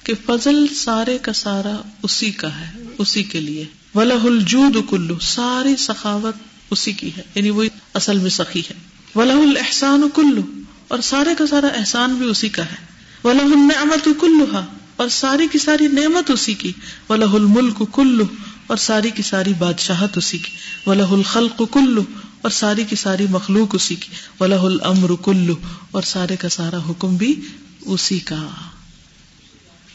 [0.02, 5.76] کہ فضل سارے کا سارا اسی کا ہے، اسی کے لیے۔ ولہ الجود کلو ساری
[5.76, 6.34] سخاوت
[6.70, 8.74] اسی کی ہے یعنی وہ اصل میں سخی ہے۔
[9.14, 10.42] ولہ الحسان کلو
[10.88, 12.76] اور سارے کا سارا احسان بھی اسی کا ہے۔
[13.24, 16.72] ولہ النعمت کلھا اور ساری کی ساری نعمت اسی کی۔
[17.08, 18.24] ولہ الملک کلو
[18.66, 20.50] اور ساری کی ساری بادشاہت اسی کی۔
[20.86, 22.02] ولہ الخلق کلو
[22.42, 24.08] اور ساری کی ساری مخلوق اسی کی۔
[24.40, 25.54] ولہ الامر کلو
[25.90, 27.40] اور سارے کا سارا حکم بھی
[27.80, 28.48] اسی کا۔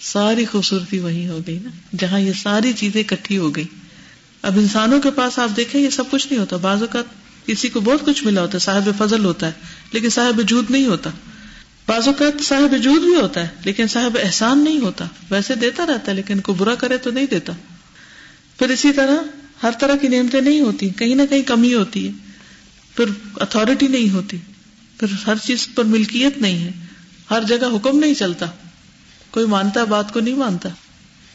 [0.01, 3.65] ساری خوبصورتی وہی ہو گئی نا، جہاں یہ ساری چیزیں اکٹھی ہو گئی۔
[4.41, 7.05] اب انسانوں کے پاس آپ دیکھیں، یہ سب کچھ نہیں ہوتا۔ بعض اوقات
[7.45, 9.51] کسی کو بہت کچھ ملا ہوتا ہے، صاحب فضل ہوتا ہے،
[9.91, 11.09] لیکن صاحب جود نہیں ہوتا۔
[11.87, 16.11] بعض اوقات صاحب جود بھی ہوتا ہے، لیکن صاحب احسان نہیں ہوتا۔ ویسے دیتا رہتا
[16.11, 17.53] ہے، لیکن کو برا کرے تو نہیں دیتا۔
[18.59, 19.15] پھر اسی طرح
[19.63, 22.11] ہر طرح کی نعمتیں نہیں ہوتی، کہیں نہ کہیں کمی ہوتی ہے۔
[22.95, 23.05] پھر
[23.35, 24.37] اتارٹی نہیں ہوتی،
[24.99, 26.71] پھر ہر چیز پر ملکیت نہیں ہے۔
[27.31, 28.45] ہر جگہ حکم نہیں چلتا۔
[29.31, 30.69] کوئی مانتا بات کو نہیں مانتا۔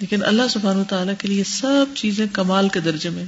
[0.01, 3.25] لیکن اللہ سبحانہ تعالیٰ کے لیے سب چیزیں کمال کے درجے میں۔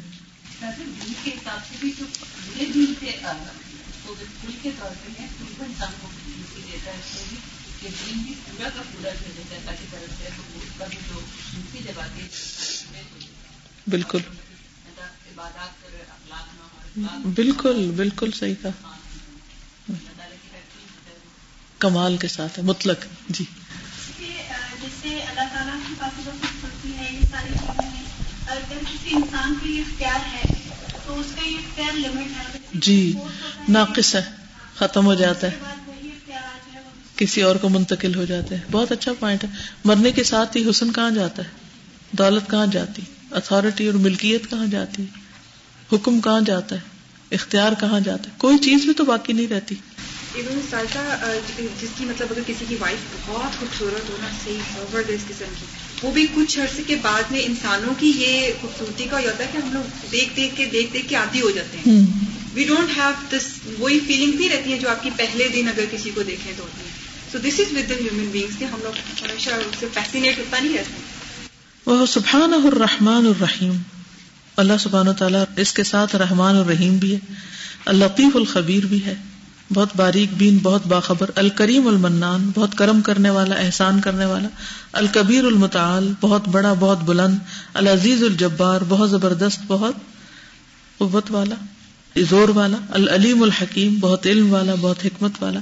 [13.88, 14.18] بالکل۔
[17.34, 18.92] بالکل بالکل صحیح کہا۔
[21.78, 22.96] کمال کے ساتھ ہے مطلق
[23.28, 23.44] جی۔
[24.80, 26.26] جیسے اللہ تعالیٰ پاس
[27.00, 28.04] ہے یہ ساری چیزیں
[28.46, 30.42] اگر کسی انسان کے لیے اختیار ہے
[31.06, 33.14] تو اس کا یہ اختیار لمٹ ہے۔ جی
[33.68, 34.24] ناقص ہے
[34.74, 35.58] ختم ہو جاتا ہے۔
[37.16, 39.48] کسی اور کو منتقل ہو جاتے ہیں بہت اچھا پوائنٹ ہے۔
[39.84, 41.48] مرنے کے ساتھ ہی حسن کہاں جاتا ہے؟
[42.12, 45.04] دولت کہاں جاتی؟ اتارٹی اور ملکیت کہاں جاتی
[45.92, 46.80] حکم کہاں جاتا ہے؟
[47.30, 49.74] اختیار کہاں جاتا ہے؟ کوئی چیز بھی تو باقی نہیں رہتی۔
[51.80, 54.58] جس کی مطلب اگر کسی کی وائف بہت خوبصورت ہونا صحیح
[55.28, 55.66] قسم کی
[56.02, 59.48] وہ بھی کچھ عرصے کے بعد میں انسانوں کی یہ خوبصورتی کا یہ ہوتا ہے
[59.52, 62.06] کہ ہم لوگ دیکھ دیکھ کے دیکھ دیکھ کے عادی ہو جاتے ہیں۔
[62.54, 63.46] وی ڈونٹ ہیو دس
[63.78, 66.62] وہی فیلنگ نہیں رہتی ہے جو آپ کی پہلے دن اگر کسی کو دیکھیں تو
[66.62, 66.90] ہوتی ہے۔
[67.32, 71.15] So this is with human beings ہم لوگ ہمیشہ اس سے فیسینیٹ ہوتا نہیں رہتے۔
[71.86, 73.76] وہ سبحان الرحمن الرحیم.
[74.56, 77.18] اللہ سبحان و تعالیٰ اس کے ساتھ رحمان الرحیم بھی ہے،
[77.84, 79.14] اللطیف الخبیر بھی ہے،
[79.74, 84.48] بہت باریک بین، بہت باخبر، الکریم المنان، بہت کرم کرنے والا، احسان کرنے والا،
[84.92, 87.38] الکبیر المتعال، بہت بڑا، بہت بلند،
[87.74, 89.94] العزیز الجبار، بہت زبردست، بہت
[90.98, 91.54] قوت والا،
[92.16, 95.60] زور والا، العلیم الحکیم، بہت علم والا، بہت حکمت والا،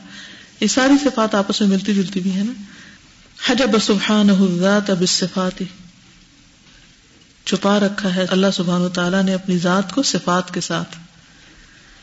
[0.60, 2.52] یہ ساری صفات آپس میں ملتی جلتی بھی ہے نا۔
[3.46, 4.30] حجب سبحان
[4.88, 5.62] اب صفات
[7.44, 10.96] چھپا رکھا ہے۔ اللہ سبحان و تعالیٰ نے اپنی ذات کو صفات کے ساتھ۔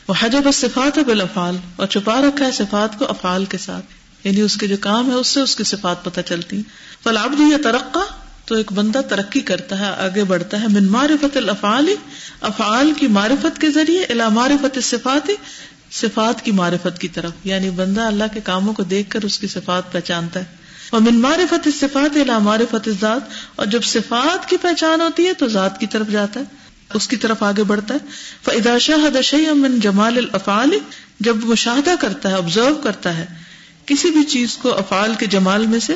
[0.08, 3.86] وہ حجب صفات بالافعال اور چھپا رکھا ہے صفات کو افعال کے ساتھ۔
[4.26, 6.62] یعنی اس کے جو کام ہے، اس سے اس کی صفات پتہ چلتی
[7.04, 7.98] فل اب یا ترقہ
[8.44, 11.94] تو ایک بندہ ترقی کرتا ہے، آگے بڑھتا ہے۔ من معرفت الافعال،
[12.40, 15.30] افعال کی معرفت کے ذریعے الا معرفت صفات
[15.92, 19.46] صفات کی معرفت کی طرف۔ یعنی بندہ اللہ کے کاموں کو دیکھ کر اس کی
[19.46, 20.61] صفات پہچانتا ہے۔
[20.92, 23.20] اور من معرفت صفات الا معرفت ذات
[23.56, 26.44] اور جب صفات کی پہچان ہوتی ہے تو ذات کی طرف جاتا ہے،
[26.94, 27.98] اس کی طرف آگے بڑھتا ہے۔
[28.42, 30.78] فاذا شاہد شيئا من جمال الافعال
[31.20, 33.26] جب مشاہدہ کرتا ہے آبزرو کرتا ہے،
[33.86, 35.94] کسی بھی چیز کو افعال کے جمال میں سے،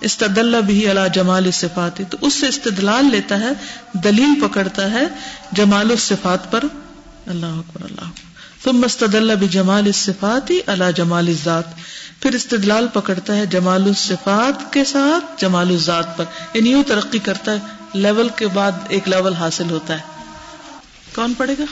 [0.00, 3.50] استدل بھی اللہ جمال الصفات، تو اس سے استدلال لیتا ہے،
[3.94, 5.04] دلیل پکڑتا ہے
[5.52, 6.64] جمال الصفات پر۔
[7.26, 8.28] اللہ اکبر اللہ اکبر۔
[8.64, 11.64] ثم استدل بجمال الصفات على جمال الذات۔
[12.20, 17.52] پھر استدلال پکڑتا ہے جمال الصفات کے ساتھ، جمال الذات پر۔ یعنی یوں ترقی کرتا
[17.52, 17.58] ہے
[17.94, 20.02] لیول کے بعد ایک لیول حاصل ہوتا ہے۔
[21.14, 21.64] کون پڑھے گا؟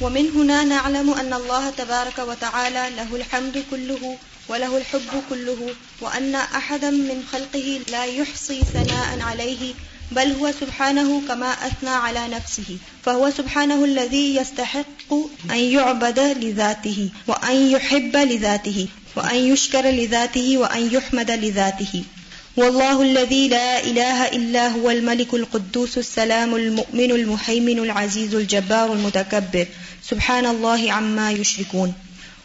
[0.00, 4.14] ومن هنا نعلم ان الله تبارك وتعالى له الحمد كله
[4.48, 9.72] وله الحب كله وان احدا من خلقه لا يحصي ثناء عليه
[10.14, 15.12] بل هو سبحانه كما أثنى على نفسه، فهو سبحانه الذي يستحق
[15.50, 18.86] أن يعبد لذاته، وأن يحب لذاته،
[19.16, 22.04] وأن يشكر لذاته، وأن يحمد لذاته.
[22.56, 29.66] والله الذي لا إله إلا هو الملك القدوس السلام المؤمن المحيمن العزيز الجبار المتكبر.
[30.10, 31.92] سبحان الله عما يشركون.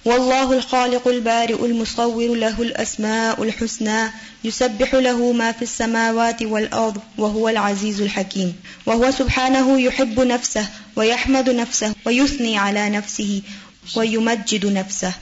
[0.05, 4.11] والله الخالق البارئ المصور له الأسماء الحسنى،
[4.43, 8.55] يسبح له ما في السماوات والأرض، وهو العزيز الحكيم.
[8.85, 13.41] وهو سبحانه يحب نفسه، ويحمد نفسه، ويثني على نفسه،
[13.95, 15.13] ويمجد نفسه.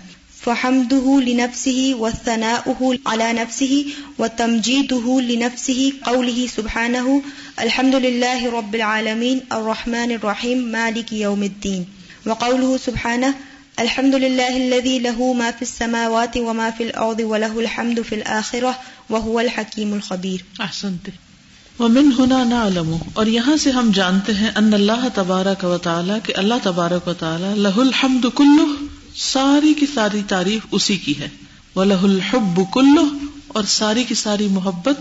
[0.42, 3.86] فحمده لنفسه، والثناؤه على نفسه،
[4.20, 7.22] وتمجيده لنفسه، قوله سبحانه
[7.60, 11.86] الحمد لله رب العالمين، الرحمن الرحيم، مالك يوم الدين.
[12.26, 13.34] وقوله سبحانه
[13.78, 18.72] الحمد لله الذي له ما في السماوات وما في الأرض وله الحمد في الآخرة
[19.10, 20.38] وهو الحكيم الخبير.
[20.60, 21.10] احسنت.
[21.80, 26.34] ومن هنا نعلم، اور یہاں سے ہم جانتے ہیں ان اللہ تبارک و تعالی کہ
[26.36, 31.30] اللہ تبارک و تعالی له الحمد كله، ساری کی ساری تعریف اسی کی ہے۔
[31.76, 33.10] ولہ الحب کلو
[33.48, 35.00] اور ساری کی ساری محبت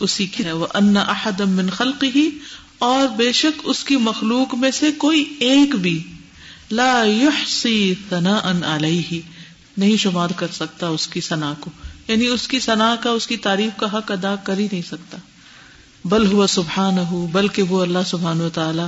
[0.00, 2.30] اسی کی ہے۔ وہ ان احدم من خلق ہی
[2.78, 6.02] اور بے شک اس کی مخلوق میں سے کوئی ایک بھی
[6.70, 9.20] لا يحصي ثناء علیہ
[9.76, 11.70] نہیں شمار کر سکتا اس کی ثنا کو۔
[12.08, 15.18] یعنی اس کی ثنا کا اس کی تعریف کا حق ادا کر ہی نہیں سکتا۔
[16.04, 18.82] بل ہوا سبحان ہو بلکہ وہ اللہ سبحان و تعالی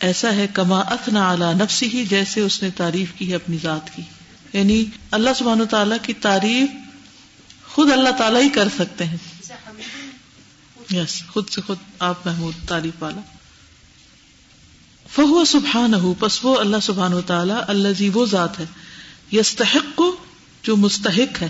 [0.00, 3.96] ایسا ہے کما اتنا اعلی نفسی ہی جیسے اس نے تعریف کی ہے اپنی ذات
[3.96, 4.02] کی۔
[4.52, 6.68] یعنی اللہ سبحان و تعالیٰ کی تعریف
[7.66, 9.16] خود اللہ تعالیٰ ہی کر سکتے ہیں۔
[10.90, 13.20] یس خود سے خود آپ محمود تعریف والا۔
[15.16, 18.64] فہو سبحان ہو پس وہ اللہ سبحان و تعالیٰ اللہ جی وہ ذات ہے،
[19.32, 20.00] یستحق،
[20.62, 21.48] جو مستحق ہے،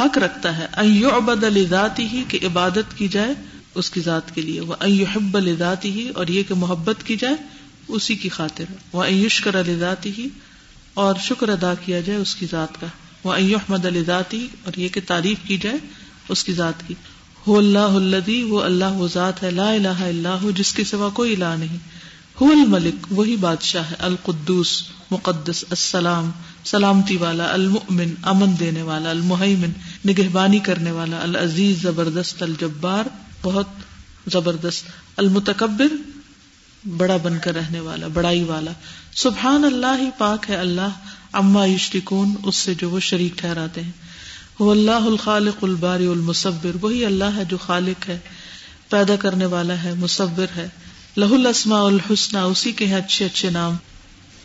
[0.00, 0.66] حق رکھتا ہے
[1.04, 3.34] ابد ذاتی ہی کہ عبادت کی جائے
[3.74, 7.34] اس کی ذات کے لیے، وہ ایحب ذاتی ہی اور یہ کہ محبت کی جائے
[7.88, 10.28] اسی کی خاطر، وہ ایشکر ذاتی ہی
[10.94, 12.86] اور شکر ادا کیا جائے اس کی ذات کا،
[13.24, 15.78] وہ ایحمد ذاتی اور یہ کہ تعریف کی جائے
[16.28, 16.94] اس کی ذات کی۔
[17.46, 21.36] ہو اللہ الدی وہ اللہ وہ ذات ہے، لا الہ اللہ جس کے سوا کوئی
[21.36, 22.01] الہ نہیں۔
[22.50, 26.30] الملک وہی بادشاہ ہے، القدوس، مقدس، السلام،
[26.64, 29.70] سلامتی والا، المؤمن، امن دینے والا المحمن
[30.08, 33.04] نگہبانی کرنے والا، العزیز، زبردست، الجبار،
[33.42, 33.66] بہت
[34.32, 34.84] زبردست،
[35.16, 35.88] المتکبر،
[36.96, 38.70] بڑا بن کر رہنے والا، بڑائی والا۔
[39.16, 40.88] سبحان اللہ ہی پاک ہے اللہ
[41.32, 43.90] اما یشرکون، اس سے جو وہ شریک ٹھہراتے ہیں۔
[44.58, 48.18] وہ اللہ الخالق الباری المصور وہی اللہ ہے جو خالق ہے،
[48.88, 50.68] پیدا کرنے والا ہے مصور ہے۔
[51.16, 53.74] لہ الاسماء الحسنہ اسی کے ہیں اچھے اچھے نام۔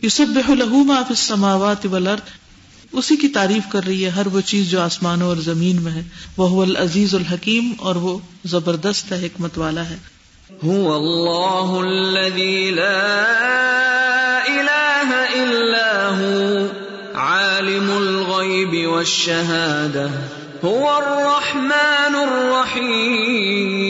[0.01, 2.21] یوسف بہ لہو ما فی السماوات والارض۔
[2.91, 6.01] اسی کی تعریف کر رہی ہے ہر وہ چیز جو آسمانوں اور زمین میں ہے۔
[6.37, 9.95] وہ العزیز الحکیم اور وہ زبردست ہے، حکمت والا ہے۔
[10.67, 13.23] هو الله الذي لا
[14.47, 16.65] إله إلا هو،
[17.15, 20.15] عالم الغيب والشهادة
[20.65, 23.86] هو الرحمن الرحيم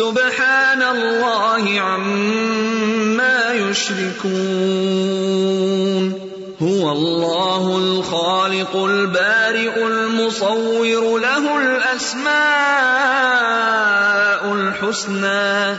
[0.00, 4.30] سبحان الله عما يشركون
[6.62, 12.32] هو الله الخالق البارئ المصور، له الأسماء
[14.52, 15.78] الحسنى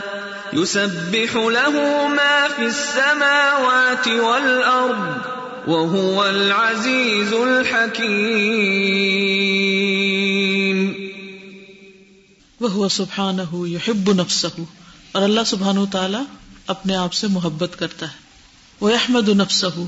[0.52, 5.18] يسبح له ما في السماوات والأرض
[5.66, 8.82] وهو العزيز الحكيم
[12.68, 14.64] وہ سبحان ہو یحب نفس ہو
[15.12, 16.18] اور اللہ سبحان تعالی
[16.66, 18.16] اپنے آپ سے محبت کرتا ہے۔
[18.80, 19.86] وہ احمد نفس ہو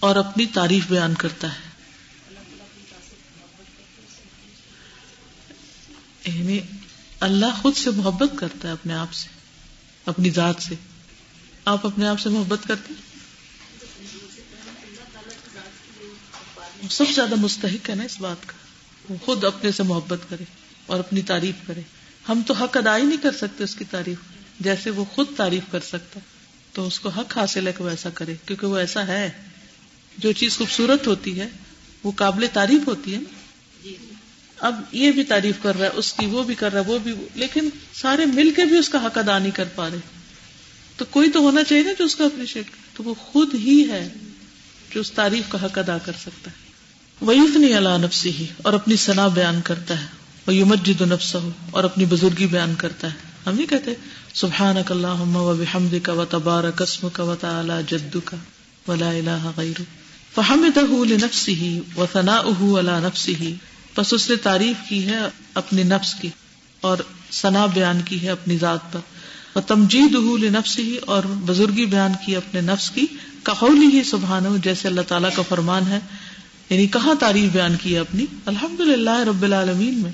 [0.00, 1.66] اور اپنی تعریف بیان کرتا ہے۔
[6.24, 6.58] یعنی
[7.20, 9.28] اللہ خود سے محبت کرتا ہے اپنے آپ سے،
[10.06, 10.74] اپنی ذات سے۔
[11.64, 12.94] آپ اپنے آپ سے محبت کرتے
[16.90, 18.52] سب سے زیادہ مستحق ہے نا اس بات کا۔
[19.08, 21.80] وہ خود اپنے سے محبت کرے۔ اور اپنی تعریف کرے۔
[22.28, 24.18] ہم تو حق ادا ہی نہیں کر سکتے اس کی تعریف۔
[24.60, 26.20] جیسے وہ خود تعریف کر سکتا
[26.72, 29.30] تو اس کو حق حاصل ہے کہ وہ ایسا کرے کیونکہ وہ ایسا ہے۔
[30.18, 31.48] جو چیز خوبصورت ہوتی ہے
[32.04, 33.38] وہ قابل تعریف ہوتی ہے نا۔
[34.58, 36.98] اب یہ بھی تعریف کر رہا ہے اس کی وہ بھی کر رہا ہے وہ
[36.98, 39.98] بھی۔ لیکن سارے مل کے بھی اس کا حق ادا نہیں کر پا رہے۔
[40.96, 44.12] تو کوئی تو ہونا چاہیے نا جو اس کو اپریشیٹ تو وہ خود ہی ہے
[44.94, 46.66] جو اس تعریف کا حق ادا کر سکتا ہے۔
[47.20, 50.15] وہ اتنی اللہ نفسی ہی اور اپنی صنا بیان کرتا ہے۔
[50.46, 53.12] وہ یو مسجد ہو اور اپنی بزرگی بیان کرتا ہے۔
[53.46, 53.90] ہم نہیں کہتے
[54.34, 58.36] سبحان اللہ و بحمد کا و تبار قسم کا و تعالی جدو کا
[58.88, 59.80] ولا الہ غیر
[60.34, 62.40] فحمدہ لنفسی ہی و ثناء
[62.78, 63.54] علی نفسی ہی
[63.94, 65.16] پس اس نے تعریف کی ہے
[65.54, 66.28] اپنے نفس کی
[66.80, 66.98] اور
[67.32, 69.00] ثنا بیان کی ہے اپنی ذات پر۔
[69.54, 73.06] وہ تمجید لنفسی ہی اور بزرگی بیان کی اپنے نفس کی۔
[73.42, 75.98] کہولی ہی سبحان جیسے اللہ تعالیٰ کا فرمان ہے۔
[76.70, 80.12] یعنی کہاں تعریف بیان کی ہے اپنی؟ الحمد للہ رب العالمین میں۔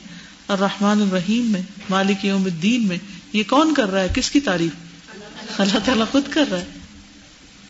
[0.49, 2.99] الرحمن الرحیم میں، مالک یوم الدین میں،
[3.33, 6.65] یہ کون کر رہا ہے؟ کس کی تعریف؟ اللہ تعالیٰ خود کر رہا ہے۔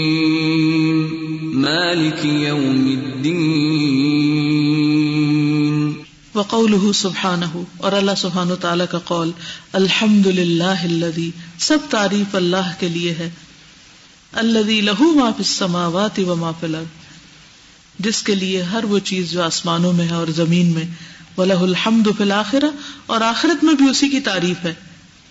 [6.36, 7.42] وقول سبحان
[7.78, 9.32] اور اللہ سبحان تعالیٰ کا قول
[9.74, 13.30] الحمد للہ سب تعریف اللہ کے لیے ہے۔
[14.34, 16.86] اللہ لہو ما فی السماوات و ما فی الارض۔
[18.00, 20.86] جس کے لیے ہر وہ چیز جو آسمانوں میں ہے اور زمین میں،
[21.38, 22.70] وَلَهُ الْحَمْدُ فِي الْآخِرَةِ
[23.06, 24.74] اور آخرت میں بھی اسی کی تعریف ہے۔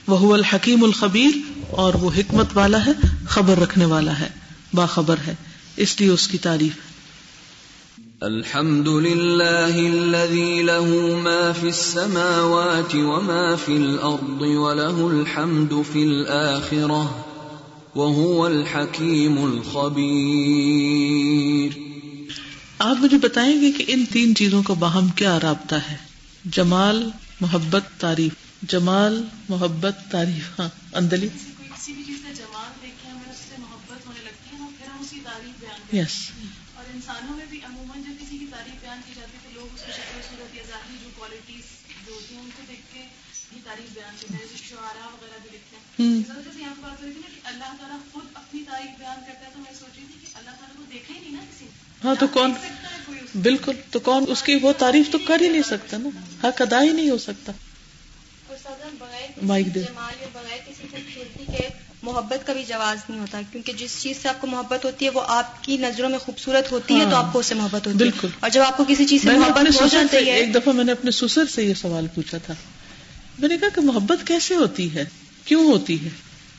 [0.06, 2.92] وہ الحکیم الخبیر، اور وہ حکمت والا ہے،
[3.28, 4.28] خبر رکھنے والا ہے،
[4.74, 5.34] باخبر ہے۔
[5.76, 6.72] اس لیے اس کی تعریف
[8.20, 17.24] الحمد لله الذي له ما في السماوات وما في الأرض وله الحمد في الآخرة
[17.96, 20.00] وهو الحكيم الخبير
[22.78, 25.96] آپ مجھے بتائیں گے کہ ان تین چیزوں کا باہم کیا رابطہ ہے؟
[26.50, 27.10] جمال
[27.40, 28.32] محبت تعریف۔
[28.68, 34.06] جمال محبت تعریف۔ ہاں اندلی کسی بھی چیز کا جمال دیکھے ہمیں اس سے محبت
[34.06, 36.16] ہونے لگتی ہے پھر ہم اس کی تعریف بیان یس
[36.74, 39.74] اور انسانوں میں بھی عموماً جب کسی کی تعریف بیان کی جاتی ہے تو لوگ
[39.74, 41.64] اس کی شکل صورت یا ظاہری جو کوالٹیز
[42.06, 43.02] جو ہوتی ہیں ان کو دیکھ کے
[43.52, 46.08] ہی تعریف بیان کرتے ہیں جیسے شعرا وغیرہ بھی لکھتے ہیں۔
[46.44, 49.20] جیسے یہاں پہ بات ہو رہی تھی نا کہ اللہ تعالیٰ خود اپنی تعریف بیان
[49.26, 51.44] کرتا ہے تو میں سوچ رہی تھی کہ اللہ تعالیٰ کو دیکھا ہی نہیں نا
[51.50, 51.64] کسی
[52.04, 52.52] ہاں تو کون؟
[53.42, 56.08] بالکل تو کون؟ اس کی وہ تعریف تو کر ہی نہیں سکتا نا۔
[56.48, 57.52] حق ادا ہی نہیں ہو سکتا۔
[59.42, 59.82] مائک دے۔
[60.32, 61.68] بغیر کسی خوبصورتی کے
[62.02, 65.10] محبت کا بھی جواز نہیں ہوتا کیونکہ جس چیز سے آپ کو محبت ہوتی ہے
[65.10, 67.90] وہ آپ کی نظروں میں خوبصورت ہوتی ہے تو آپ کو اس سے محبت ہوتی
[67.90, 70.72] ہے۔ بالکل۔ اور جب آپ کو کسی چیز سے محبت ہو جاتی ہے۔ ایک دفعہ
[70.72, 72.54] میں نے اپنے سسر سے یہ سوال پوچھا تھا۔
[73.38, 75.04] میں نے کہا کہ محبت کیسے ہوتی ہے؟
[75.44, 76.10] کیوں ہوتی ہے؟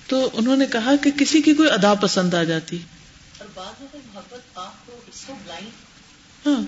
[0.07, 2.77] تو انہوں نے کہا کہ کسی کی کوئی ادا پسند آ جاتی۔
[3.39, 5.67] محبت آپ کو اس کو بلائنڈ
[6.47, 6.61] ہاں۔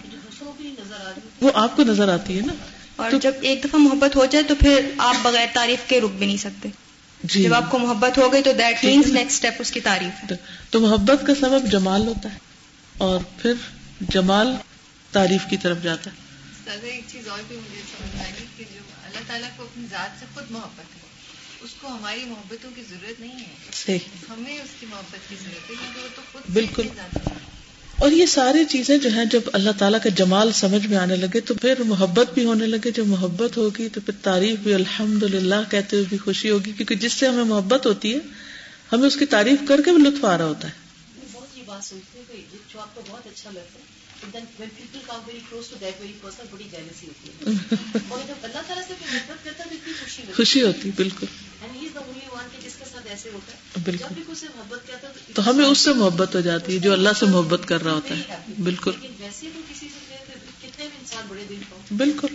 [1.42, 2.54] وہ آپ کو نظر آتی ہے نا۔
[2.96, 6.26] اور جب ایک دفعہ محبت ہو جائے تو پھر آپ بغیر تعریف کے رک بھی
[6.26, 6.70] نہیں سکتے۔
[7.24, 10.32] جی۔ جب آپ کو محبت ہو گئی تو دیٹ مینس نیکسٹ اسٹیپ اس کی تعریف۔
[10.32, 10.36] ہے
[10.70, 12.38] تو محبت کا سبب جمال ہوتا ہے
[12.98, 13.54] اور پھر
[14.02, 14.56] جمال
[15.12, 16.16] تعریف کی طرف جاتا ہے۔
[16.66, 20.20] سر ایک چیز اور بھی مجھے سمجھ آئی کہ جو اللہ تعالیٰ کو اپنی ذات
[20.20, 21.02] سے خود محبت ہے
[21.62, 24.00] اس کو ہماری محبتوں کی ضرورت نہیں ہے۔ صحیح۔
[24.30, 26.88] ہمیں اس کی محبت کی ضرورت ہے کیونکہ وہ تو خود بالکل۔
[28.00, 31.40] اور یہ ساری چیزیں جو ہیں جب اللہ تعالیٰ کا جمال سمجھ میں آنے لگے
[31.40, 35.56] تو پھر محبت بھی ہونے لگے۔ جب محبت ہوگی تو پھر تعریف بھی الحمد للہ
[35.72, 38.20] کہتے ہوئے بھی خوشی ہوگی۔ کیونکہ جس سے ہمیں محبت ہوتی ہے
[38.92, 40.74] ہمیں اس کی تعریف کر کے بھی لطف آ رہا ہوتا ہے۔
[41.34, 44.04] بہت یہ بات سوچتے ہیں کہ جو آپ کو بہت اچھا لگتا ہے
[50.34, 51.26] خوشی ہوتی بالکل۔
[52.66, 54.34] جس کے ساتھ ایسے ہوتا ہے۔ بالکل۔
[55.34, 58.16] تو ہمیں اس سے محبت ہو جاتی ہے جو اللہ سے محبت کر رہا ہوتا
[58.16, 60.16] ہے۔ بالکل۔ لیکن ویسے تو کسی سے
[60.62, 62.28] کتنے بھی انسان بڑے دل کو بالکل۔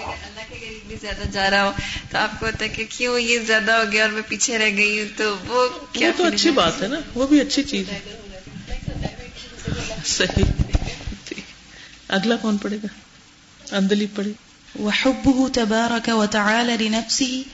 [0.00, 1.72] اللہ کے قریب بھی زیادہ جا رہا ہو
[2.10, 4.76] تو آپ کو ہوتا ہے کہ کیوں یہ زیادہ ہو گیا اور میں پیچھے رہ
[4.76, 8.00] گئی ہوں؟ تو وہ کیا تو اچھی بات ہے نا۔ وہ بھی اچھی چیز ہے۔
[10.04, 10.44] صحیح۔
[12.08, 12.86] اگلا کون پڑے گا؟
[13.76, 14.30] اندلی پڑے
[14.80, 17.44] وحبه تبارك وتعالى لنفسه،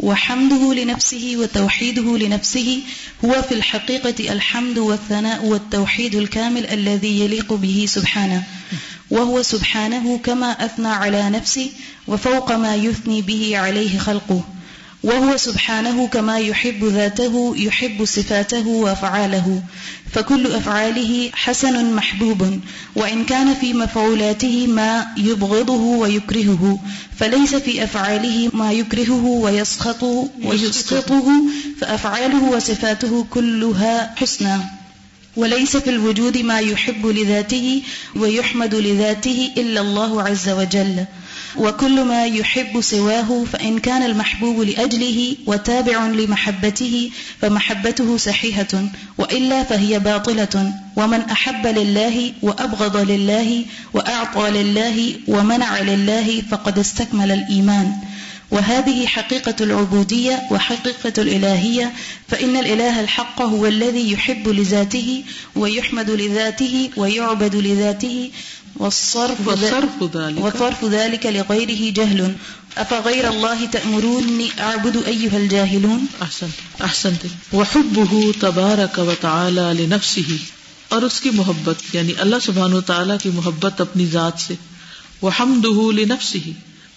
[0.00, 2.80] وحمده لنفسه، وتوحيده لنفسه،
[3.24, 8.42] هو في الحقيقة الحمد والثناء والتوحيد الكامل الذي يليق به سبحانه،
[9.10, 11.70] وهو سبحانه كما أثنى على نفسه
[12.08, 14.44] وفوق ما يثني به عليه خلقه،
[15.02, 19.62] وهو سبحانه كما يحب ذاته، يحب صفاته وأفعاله.
[20.12, 22.60] فكل أفعاله حسن محبوب،
[22.94, 26.78] وإن كان في مفعولاته ما يبغضه ويكرهه،
[27.18, 30.02] فليس في أفعاله ما يكرهه ويسخط
[30.44, 31.28] ويسخطه،
[31.80, 34.81] فأفعاله وصفاته كلها حسنى.
[35.36, 37.82] وليس في الوجود ما يحب لذاته
[38.16, 41.04] ويحمد لذاته إلا الله عز وجل.
[41.56, 47.10] وكل ما يحب سواه فإن كان المحبوب لأجله وتابع لمحبته
[47.40, 48.84] فمحبته صحيحة،
[49.18, 50.72] وإلا فهي باطلة.
[50.96, 53.64] ومن أحب لله وأبغض لله
[53.94, 57.92] وأعطى لله ومنع لله فقد استكمل الإيمان.
[58.52, 61.92] وهذه حقيقة العبودية وحقيقة الإلهية
[62.28, 65.24] فإن الإله الحق هو الذي يحب لذاته
[65.56, 68.30] ويحمد لذاته ويعبد لذاته
[68.76, 70.44] والصرف, وصرف ذلك.
[70.44, 72.32] وصرف ذلك لغيره جهل.
[72.76, 76.46] أفغير الله تأمروني أعبد أيها الجاهلون؟ احسن
[76.80, 77.12] احسن
[77.52, 80.34] وحبه تبارك وتعالى لنفسه
[80.88, 84.54] اور اس کی محبت یعنی اللہ سبحانہ وتعالی کی محبت اپنی ذات سے.
[85.22, 86.50] وحمده لنفسه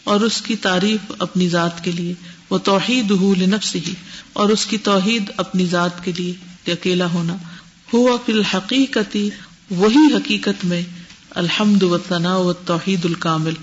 [0.06, 2.14] اور اس کی تعریف اپنی ذات کے لیے،
[2.50, 3.92] وہ توحید لنفسه
[4.34, 6.34] اور اس کی توحید اپنی ذات کے لیے
[6.72, 7.38] اکیلا ہونا۔
[7.94, 9.18] ہوا فی الحقیقت
[9.70, 10.82] وہی حقیقت میں
[11.30, 13.54] الحمد و ثنا و توحید الکامل۔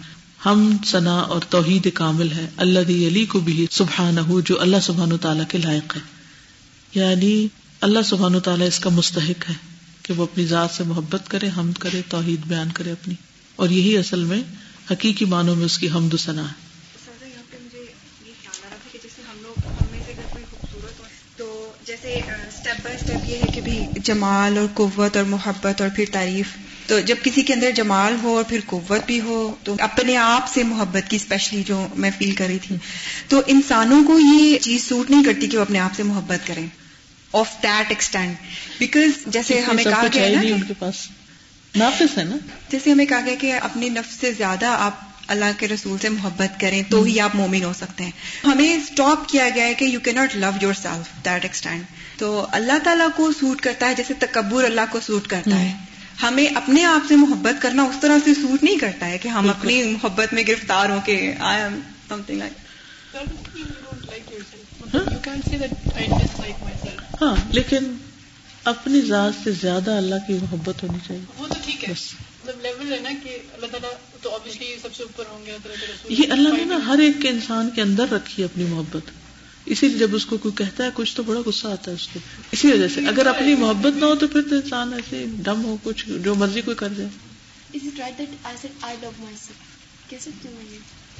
[0.46, 5.44] ہم ثنا اور توحید کامل ہے۔ اللہ علی کو بھی سبحان جو اللہ سبحان تعالیٰ
[5.48, 6.00] کے لائق ہے۔
[6.94, 7.48] یعنی
[7.80, 9.54] اللہ سبحان تعالیٰ اس کا مستحق ہے
[10.02, 13.14] کہ وہ اپنی ذات سے محبت کرے، حمد کرے، توحید بیان کرے اپنی۔
[13.56, 14.42] اور یہی اصل میں
[14.90, 16.72] حقیقی معنوں میں اس کی حمد و ثنا ہے۔
[21.36, 25.88] تو جیسے اسٹیپ بائی اسٹیپ یہ ہے کہ بھی جمال اور قوت اور محبت اور
[25.96, 26.46] پھر تعریف۔
[26.86, 30.50] تو جب کسی کے اندر جمال ہو اور پھر قوت بھی ہو تو اپنے آپ
[30.54, 32.76] سے محبت کی اسپیشلی جو میں فیل کر رہی تھی۔
[33.28, 36.66] تو انسانوں کو یہ چیز سوٹ نہیں کرتی کہ وہ اپنے آپ سے محبت کریں۔
[37.32, 38.34] آف دیٹ ایکسٹینڈ
[38.78, 41.08] بیکاز جیسے ہمیں کہا گیا ہے ان کے پاس۔
[41.76, 42.36] نافذ ہے نا؟
[42.68, 44.92] جیسے ہمیں کہا گیا کہ اپنی نفس سے زیادہ آپ
[45.28, 48.10] اللہ کے رسول سے محبت کریں تو ہی آپ مومن ہو سکتے ہیں۔
[48.44, 51.82] ہمیں اسٹاپ کیا گیا ہے کہ یو کی not love yourself that extend
[52.18, 55.72] تو اللہ تعالیٰ کو سوٹ کرتا ہے جیسے تکبر اللہ کو سوٹ کرتا ہے۔
[56.22, 59.50] ہمیں اپنے آپ سے محبت کرنا اس طرح سے سوٹ نہیں کرتا ہے کہ ہم
[59.50, 62.42] اپنی محبت میں گرفتار ہوں کہ آئی ایم سم تھنگ
[67.22, 67.96] ہاں لیکن
[68.64, 71.94] اپنی ذات سے زیادہ اللہ کی محبت ہونی چاہیے۔ وہ تو ٹھیک ہے۔
[72.44, 73.90] مطلب لیول ہے نا کہ اللہ تعالیٰ
[74.22, 75.56] تو آبیسلی سب سے اوپر ہوں گے
[76.08, 79.10] یہ اللہ نے نا ہر ایک کے انسان کے اندر رکھی ہے اپنی محبت۔
[79.66, 82.08] اسی لیے جب اس کو کوئی کہتا ہے کچھ تو بڑا غصہ آتا ہے اس
[82.08, 82.20] کو۔
[82.52, 85.76] اسی وجہ سے اگر اپنی محبت نہ ہو تو پھر تو انسان ایسے ڈم ہو
[85.82, 87.10] کچھ جو مرضی کوئی کر جائے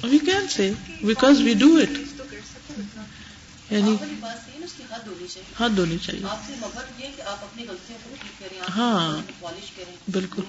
[0.03, 0.71] وی کین سے
[1.03, 1.97] بیکاز وی ڈو اٹ
[3.73, 3.95] یعنی
[5.59, 6.25] حد ہونی چاہیے۔
[8.77, 9.17] ہاں
[10.11, 10.41] بالکل۔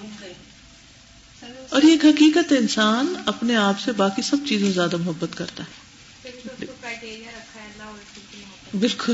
[1.69, 5.85] اور یہ حقیقت انسان اپنے آپ سے باقی سب چیزوں زیادہ محبت کرتا ہے۔
[8.79, 9.13] بالکل۔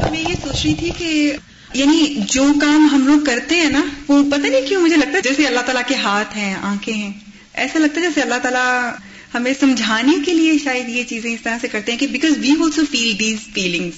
[0.00, 1.36] تو میں یہ سوچ رہی تھی کہ
[1.74, 5.22] یعنی جو کام ہم لوگ کرتے ہیں نا وہ پتہ نہیں کیوں مجھے لگتا ہے
[5.22, 7.12] جیسے اللہ تعالیٰ کے ہاتھ ہیں آنکھیں ہیں
[7.54, 8.92] ایسا لگتا ہے جیسے اللہ تعالیٰ
[9.34, 12.50] ہمیں سمجھانے کے لیے شاید یہ چیزیں اس طرح سے کرتے ہیں کہ because we
[12.50, 13.94] also feel these feelings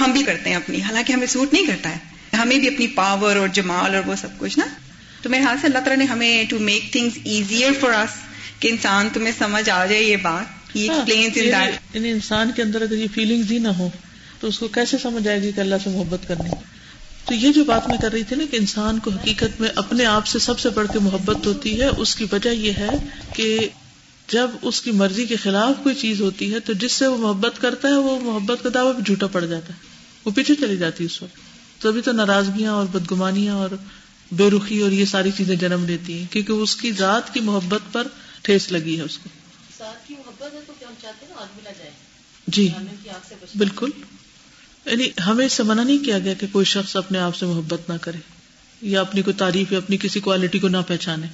[0.00, 1.98] ہم بھی کرتے ہیں اپنی حالانکہ ہمیں سوٹ نہیں کرتا ہے۔
[2.36, 4.64] ہمیں بھی اپنی پاور اور جمال اور وہ سب کچھ نا۔
[5.22, 8.10] تو میرے خیال سے اللہ تعالیٰ نے ہمیں to make things easier for us
[8.60, 10.76] کہ انسان تمہیں سمجھ آ جائے یہ بات۔
[11.94, 13.90] یعنی انسان کے اندر اگر یہ فیلنگز ہی نہ ہو
[14.40, 16.50] تو اس کو کیسے سمجھ آئے گی کہ اللہ سے محبت کرنی؟
[17.26, 20.04] تو یہ جو بات میں کر رہی تھی نا کہ انسان کو حقیقت میں اپنے
[20.04, 22.90] آپ سے سب سے بڑھ کے محبت ہوتی ہے اس کی وجہ یہ ہے
[23.34, 23.68] کہ
[24.28, 27.60] جب اس کی مرضی کے خلاف کوئی چیز ہوتی ہے تو جس سے وہ محبت
[27.60, 29.78] کرتا ہے وہ محبت کا دعوی جھوٹا پڑ جاتا ہے۔
[30.24, 31.36] وہ پیچھے چلی جاتی ہے اس وقت۔
[31.82, 33.70] تبھی تو ناراضگیاں اور بدگمانیاں اور
[34.32, 37.80] بے رخی اور یہ ساری چیزیں جنم لیتی ہیں کیونکہ اس کی ذات کی محبت
[37.92, 38.06] پر
[38.42, 39.28] ٹھیس لگی ہے اس کو۔
[42.46, 42.68] جی۔
[43.58, 43.90] بالکل۔
[44.86, 47.90] یعنی ہمیں اس سے منع نہیں کیا گیا کہ کوئی شخص اپنے آپ سے محبت
[47.90, 48.18] نہ کرے
[48.80, 51.26] یا اپنی کوئی تعریف یا اپنی کسی کوالٹی کو نہ پہچانے۔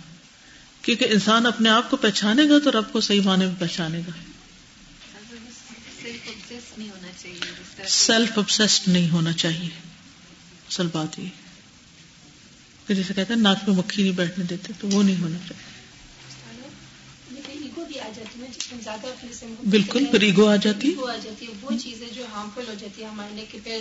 [0.82, 4.10] کیونکہ انسان اپنے آپ کو پہچانے گا تو رب کو صحیح معنی میں پہچانے گا۔
[7.88, 9.70] سیلف ابسسڈ نہیں ہونا چاہیے۔
[10.68, 15.22] اصل بات یہ جیسے کہتے ہیں، ناک میں مکھی نہیں بیٹھنے دیتے تو وہ نہیں
[15.22, 15.71] ہونا چاہیے۔
[19.70, 20.94] بالکل پھر ایگو آ جاتی ہے؟
[21.62, 23.78] وہ چیزیں جو ہارمفل ہو جاتی ہے ہمارے لیے کہ پھر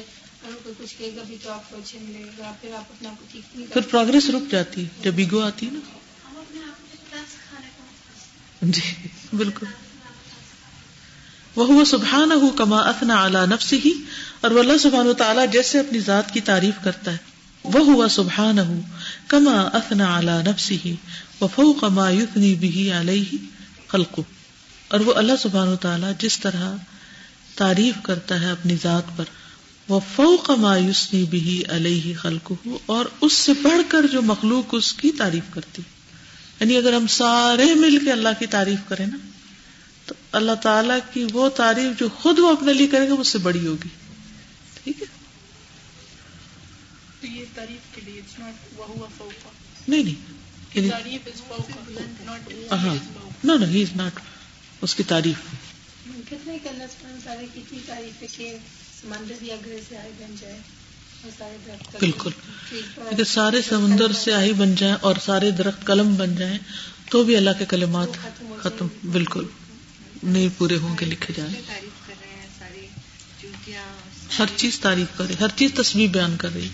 [0.64, 3.16] کوئی کچھ کہے گا بھی تو آپ کو اچھے ملے گا پھر آپ اپنے آپ
[3.20, 5.80] کو ٹھیک نہیں پھر پروگرس رک جاتی ہے جب ایگو آتی ہے نا۔
[8.62, 9.66] جی بالکل۔
[11.56, 13.92] وہ سبحان ہو کما اتنا اعلیٰ نفس ہی
[14.42, 17.18] اور وہ اللہ سبحان و تعالیٰ جیسے اپنی ذات کی تعریف کرتا ہے۔
[17.64, 18.80] وہ ہوا سبحان ہو
[19.28, 20.96] کما اتنا اعلیٰ نفس ہی
[21.42, 23.38] وفو کما یتنی بھی علیہ
[23.92, 24.20] خلق
[24.88, 26.76] اور وہ اللہ سبحان و تعالیٰ جس طرح
[27.56, 29.24] تعریف کرتا ہے اپنی ذات پر
[29.88, 32.52] وہ فوق ما یسنی بھی علیہ خلق
[32.86, 35.82] اور اس سے بڑھ کر جو مخلوق اس کی تعریف کرتی۔
[36.60, 39.18] یعنی اگر ہم سارے مل کے اللہ کی تعریف کریں نا
[40.06, 43.38] تو اللہ تعالی کی وہ تعریف جو خود وہ اپنے لیے کرے گا اس سے
[43.38, 43.90] بڑی ہوگی۔
[44.84, 45.08] ٹھیک ہے؟
[49.88, 50.42] نہیں نہیں۔
[52.72, 52.96] ہاں
[53.44, 54.20] نو نو ہی از ناٹ
[54.82, 55.38] اس کی تعریف
[62.00, 62.32] بالکل.
[62.98, 66.58] اگر سارے سمندر سے آئی بن جائیں اور سارے درخت قلم بن جائیں
[67.10, 68.18] تو بھی اللہ کے کلمات
[68.60, 69.46] ختم بالکل.
[70.24, 71.54] نہیں پورے ہوں گے لکھے جائیں.
[74.40, 76.68] ہر چیز تعریف کر رہی ہر چیز تصویر بیان کر رہی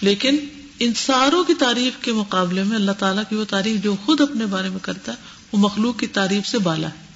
[0.00, 0.38] لیکن
[0.84, 4.46] ان ساروں کی تعریف کے مقابلے میں اللہ تعالیٰ کی وہ تعریف جو خود اپنے
[4.46, 5.16] بارے میں کرتا ہے،
[5.52, 7.06] وہ مخلوق کی تعریف سے بالا ہے۔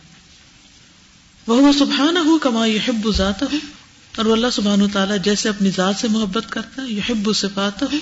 [1.47, 3.57] وہ سبحان ہو کما یحب ذات ہو
[4.17, 7.83] اور وہ اللہ سبحان و تعالیٰ جیسے اپنی ذات سے محبت کرتا ہے یحب صفات
[7.83, 7.97] ہو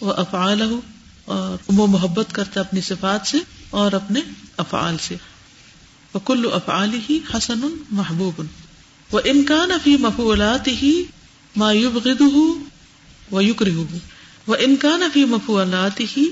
[0.00, 0.80] وہ افعال ہو
[1.24, 3.38] اور وہ محبت کرتا ہے اپنی صفات سے
[3.70, 4.20] اور اپنے
[4.56, 5.16] افعال سے۔
[6.14, 8.42] وہ کل افعال ہی حسن محبوب۔
[9.12, 11.02] وہ انکان افی مفولات ہی
[11.56, 12.08] مایوب
[13.32, 13.66] و یوکر
[14.46, 16.26] وہ انکان افی مفولات ہی،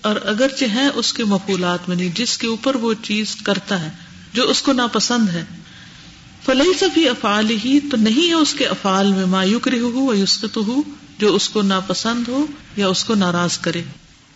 [0.00, 3.90] اور اگرچہ ہے اس کے مفولات میں نہیں، جس کے اوپر وہ چیز کرتا ہے،
[4.32, 5.44] جو اس کو ناپسند ہے۔
[6.44, 10.56] فلحی سفی افعال ہی، تو نہیں ہے اس کے افعال میں مایوک رہ ہو یسقط
[10.56, 10.82] ہو
[11.18, 12.46] جو اس کو ناپسند ہو
[12.76, 13.82] یا اس کو ناراض کرے۔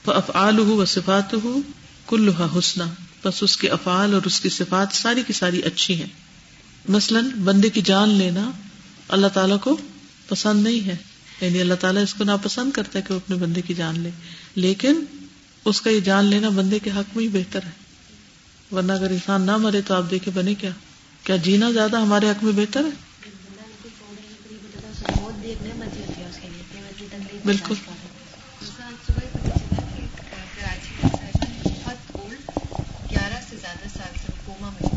[0.06, 1.60] وہ افعال ہو و صفات ہو
[2.06, 2.84] کلوہا حسنا،
[3.24, 6.08] بس اس کے افعال اور اس کی صفات ساری کی ساری اچھی ہیں۔
[6.88, 8.50] مثلاً، بندے کی جان لینا
[9.08, 9.76] اللہ تعالیٰ کو
[10.28, 10.96] پسند نہیں ہے۔
[11.40, 14.10] یعنی اللہ تعالیٰ اس کو ناپسند کرتا ہے کہ وہ اپنے بندے کی جان لے۔
[14.54, 15.04] لیکن
[15.64, 17.70] اس کا یہ جان لینا بندے کے حق میں ہی بہتر ہے۔
[18.74, 20.70] ورنہ اگر انسان نہ مرے تو آپ دیکھے بنے کیا۔
[21.22, 22.90] کیا جینا زیادہ ہمارے حق میں بہتر ہے؟
[27.44, 27.74] بالکل۔
[33.10, 34.88] گیارہ سے زیادہ سال سے کوما میں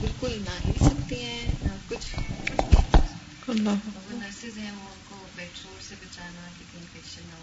[0.00, 2.20] بالکل۔ نہ ہل سکتی ہیں نہ کچھ
[3.50, 7.36] نرسز ہیں وہ ان کو بیڈ شور سے بچانا کیونکہ انفیکشن نہ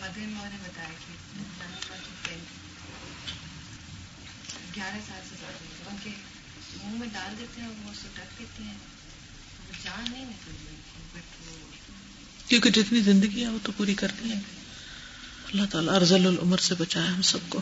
[0.00, 2.34] ہو مدر ماں نے بتایا کہ
[4.76, 6.10] گیارہ سال سے زیادہ ان کے
[6.84, 8.74] منہ میں ڈال دیتے ہیں اور وہ سٹک لیتے ہیں۔
[9.84, 10.52] جان نہیں نکل
[11.12, 11.50] بٹ
[12.48, 14.40] کیونکہ جتنی زندگی ہے وہ تو پوری کرنی ہے
[15.52, 17.60] اللہ تعالیٰ ارزل العمر سے بچایا ہم سب کو۔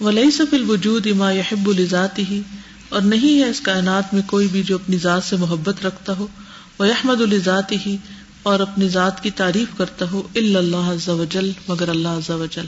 [0.00, 2.40] ولی سف الوجود اما یحب الزاتی ہی
[2.88, 6.26] اور نہیں ہے اس کائنات میں کوئی بھی جو اپنی ذات سے محبت رکھتا ہو۔
[6.78, 7.96] وہ احمد الزاتی ہی
[8.42, 12.46] اور اپنی ذات کی تعریف کرتا ہو اللہ عز و جل، مگر اللہ عز و
[12.50, 12.66] جل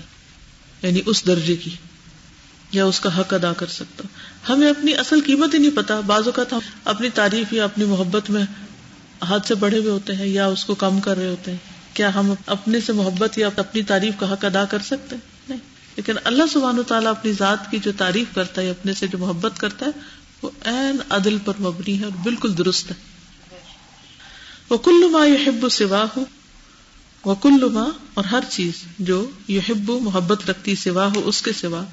[0.82, 1.70] یعنی اس درجے کی،
[2.72, 4.04] یا اس کا حق ادا کر سکتا
[4.48, 8.30] ہمیں اپنی اصل قیمت ہی نہیں پتا۔ بعض اوقات ہم اپنی تعریف یا اپنی محبت
[8.30, 8.42] میں
[9.22, 11.58] ہاتھ سے بڑھے ہوئے ہوتے ہیں یا اس کو کم کر رہے ہوتے ہیں۔
[11.94, 15.58] کیا ہم اپنے سے محبت یا اپنی تعریف کا حق ادا کر سکتے ہیں؟ نہیں۔
[15.96, 19.18] لیکن اللہ سبحان و تعالیٰ اپنی ذات کی جو تعریف کرتا ہے اپنے سے جو
[19.18, 19.90] محبت کرتا ہے،
[20.42, 23.11] وہ عین عدل پر مبنی ہے اور بالکل درست ہے۔
[24.68, 26.24] وہ کل ما یحب سوا ہو
[27.24, 27.34] وہ
[28.14, 31.84] اور ہر چیز جو یحب محبت رکھتی سوا ہو اس کے سوا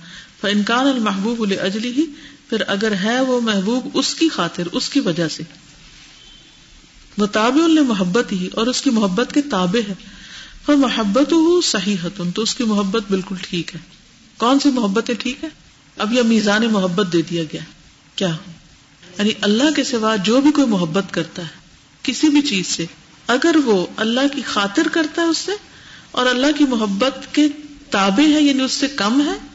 [0.44, 2.06] انکان المحبوب اجلی ہی
[2.50, 5.44] پھر اگر ہے وہ محبوب اس کی خاطر، اس کی وجہ سے۔
[7.18, 9.94] وہ تابع محبت ہی اور اس کی محبت کے تابع ہے۔
[10.66, 11.96] پر محبت ہو صحیح
[12.36, 13.80] تو اس کی محبت بالکل ٹھیک ہے۔
[14.38, 15.50] کون سی محبت ٹھیک ہے؟
[15.98, 17.62] اب یہ میزان محبت دے دیا گیا۔
[18.16, 18.36] کیا
[19.18, 21.59] یعنی اللہ کے سوا جو بھی کوئی محبت کرتا ہے۔
[22.10, 22.86] کسی بھی چیز سے
[23.28, 25.52] اگر وہ اللہ کی خاطر کرتا ہے اس سے
[26.12, 27.48] اور اللہ کی محبت کے
[27.92, 29.48] تابع ہے یعنی اس سے کم ہے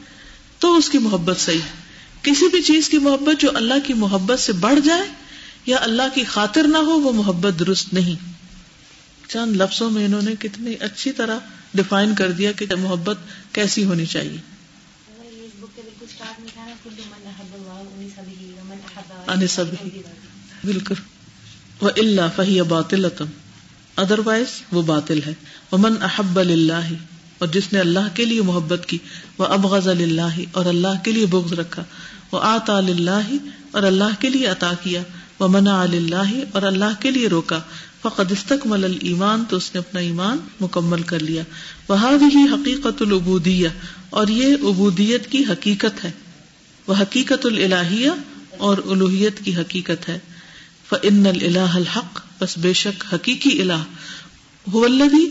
[0.59, 1.85] تو اس کی محبت صحیح ہے۔
[2.21, 5.07] کسی بھی چیز کی محبت جو اللہ کی محبت سے بڑھ جائے
[5.65, 8.33] یا اللہ کی خاطر نہ ہو وہ محبت درست نہیں۔
[9.29, 11.39] چند لفظوں میں انہوں نے کتنی اچھی طرح
[11.73, 13.17] ڈیفائن کر دیا کہ محبت
[13.51, 14.37] کیسی ہونی چاہیے۔
[20.65, 21.14] بالکل۔
[21.81, 23.05] وہ اللہ فہی باطل
[23.95, 25.33] ادر وائز وہ باطل ہے۔
[25.71, 26.93] من احب اللہ
[27.37, 28.97] اور جس نے اللہ کے لیے محبت کی
[29.37, 31.83] وہ ابغض اللہ اور اللہ کے لیے بغض رکھا۔
[32.31, 33.31] وہ آتا اللہ
[33.71, 35.01] اور اللہ کے لیے عطا کیا۔
[35.39, 37.59] وہ منا اللہ اور اللہ کے لیے روکا۔
[38.01, 41.43] فقد استقمل ایمان تو اس نے اپنا ایمان مکمل کر لیا۔
[41.87, 43.69] وہ بھی حقیقت العبودیہ
[44.09, 46.11] اور یہ عبودیت کی حقیقت ہے۔
[46.87, 48.11] وہ حقیقت الہیہ
[48.57, 50.19] اور الوحیت کی حقیقت ہے۔
[50.89, 53.83] فن الہ الحق، بس بے شک حقیقی الہ
[54.67, 55.25] الدی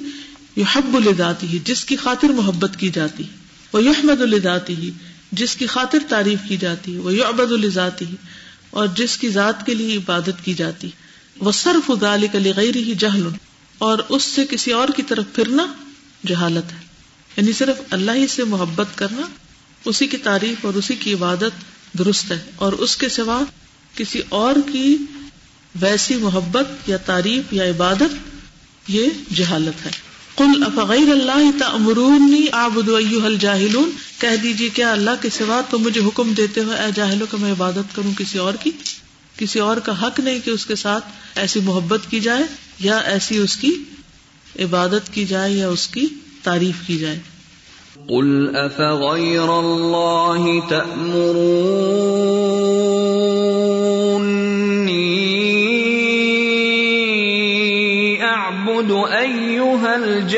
[0.57, 3.24] یو حب الداتی ہی جس کی خاطر محبت کی جاتی
[3.72, 4.90] وہ یحمد الداتی ہی
[5.32, 8.16] جس کی خاطر تعریف کی جاتی وہ یو ابد الزاتی ہی
[8.70, 10.90] اور جس کی ذات کے لیے عبادت کی جاتی
[11.40, 13.28] وہ صرف ادال کلی غیر ہی جہل
[13.78, 15.66] اور اس سے کسی اور کی طرف پھرنا
[16.26, 16.82] جہالت ہے۔
[17.36, 19.26] یعنی صرف اللہ ہی سے محبت کرنا،
[19.84, 23.40] اسی کی تعریف اور اسی کی عبادت درست ہے، اور اس کے سوا
[23.94, 24.96] کسی اور کی
[25.81, 28.14] ویسی محبت یا تعریف یا عبادت
[28.89, 29.91] یہ جہالت ہے۔
[30.37, 32.89] کل افغیر اللہ تمرونی آبد
[33.25, 37.37] الجاہلون۔ کہہ دیجیے کیا اللہ کے سوا تو مجھے حکم دیتے ہوئے اے جاہلوں کہ
[37.37, 38.70] میں عبادت کروں کسی اور کی؟
[39.37, 41.05] کسی اور کا حق نہیں کہ اس کے ساتھ
[41.35, 42.43] ایسی محبت کی جائے
[42.81, 43.85] یا ایسی اس کی
[44.59, 46.07] عبادت کی جائے یا اس کی
[46.43, 47.18] تعریف کی جائے۔
[47.95, 50.59] قل افغیر اللہ
[59.12, 60.34] اعبد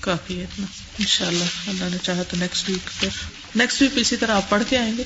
[0.00, 0.66] کافی ہے اتنا۔
[0.98, 3.08] انشاءاللہ، اللہ نے چاہا تو نیکسٹ ویک پھر۔
[3.54, 5.02] نیکسٹ ویک اسی طرح آپ پڑھ کے آئیں گے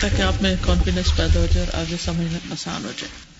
[0.00, 3.30] تاکہ آپ میں کانفیڈینس پیدا ہو جائے اور آگے سمجھنا آسان ہو جائے۔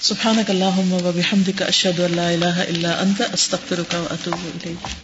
[0.00, 5.02] سبحانك اللهم وبحمدك اشهد ان لا الہ الا انت، استغفرک و واتوب اليك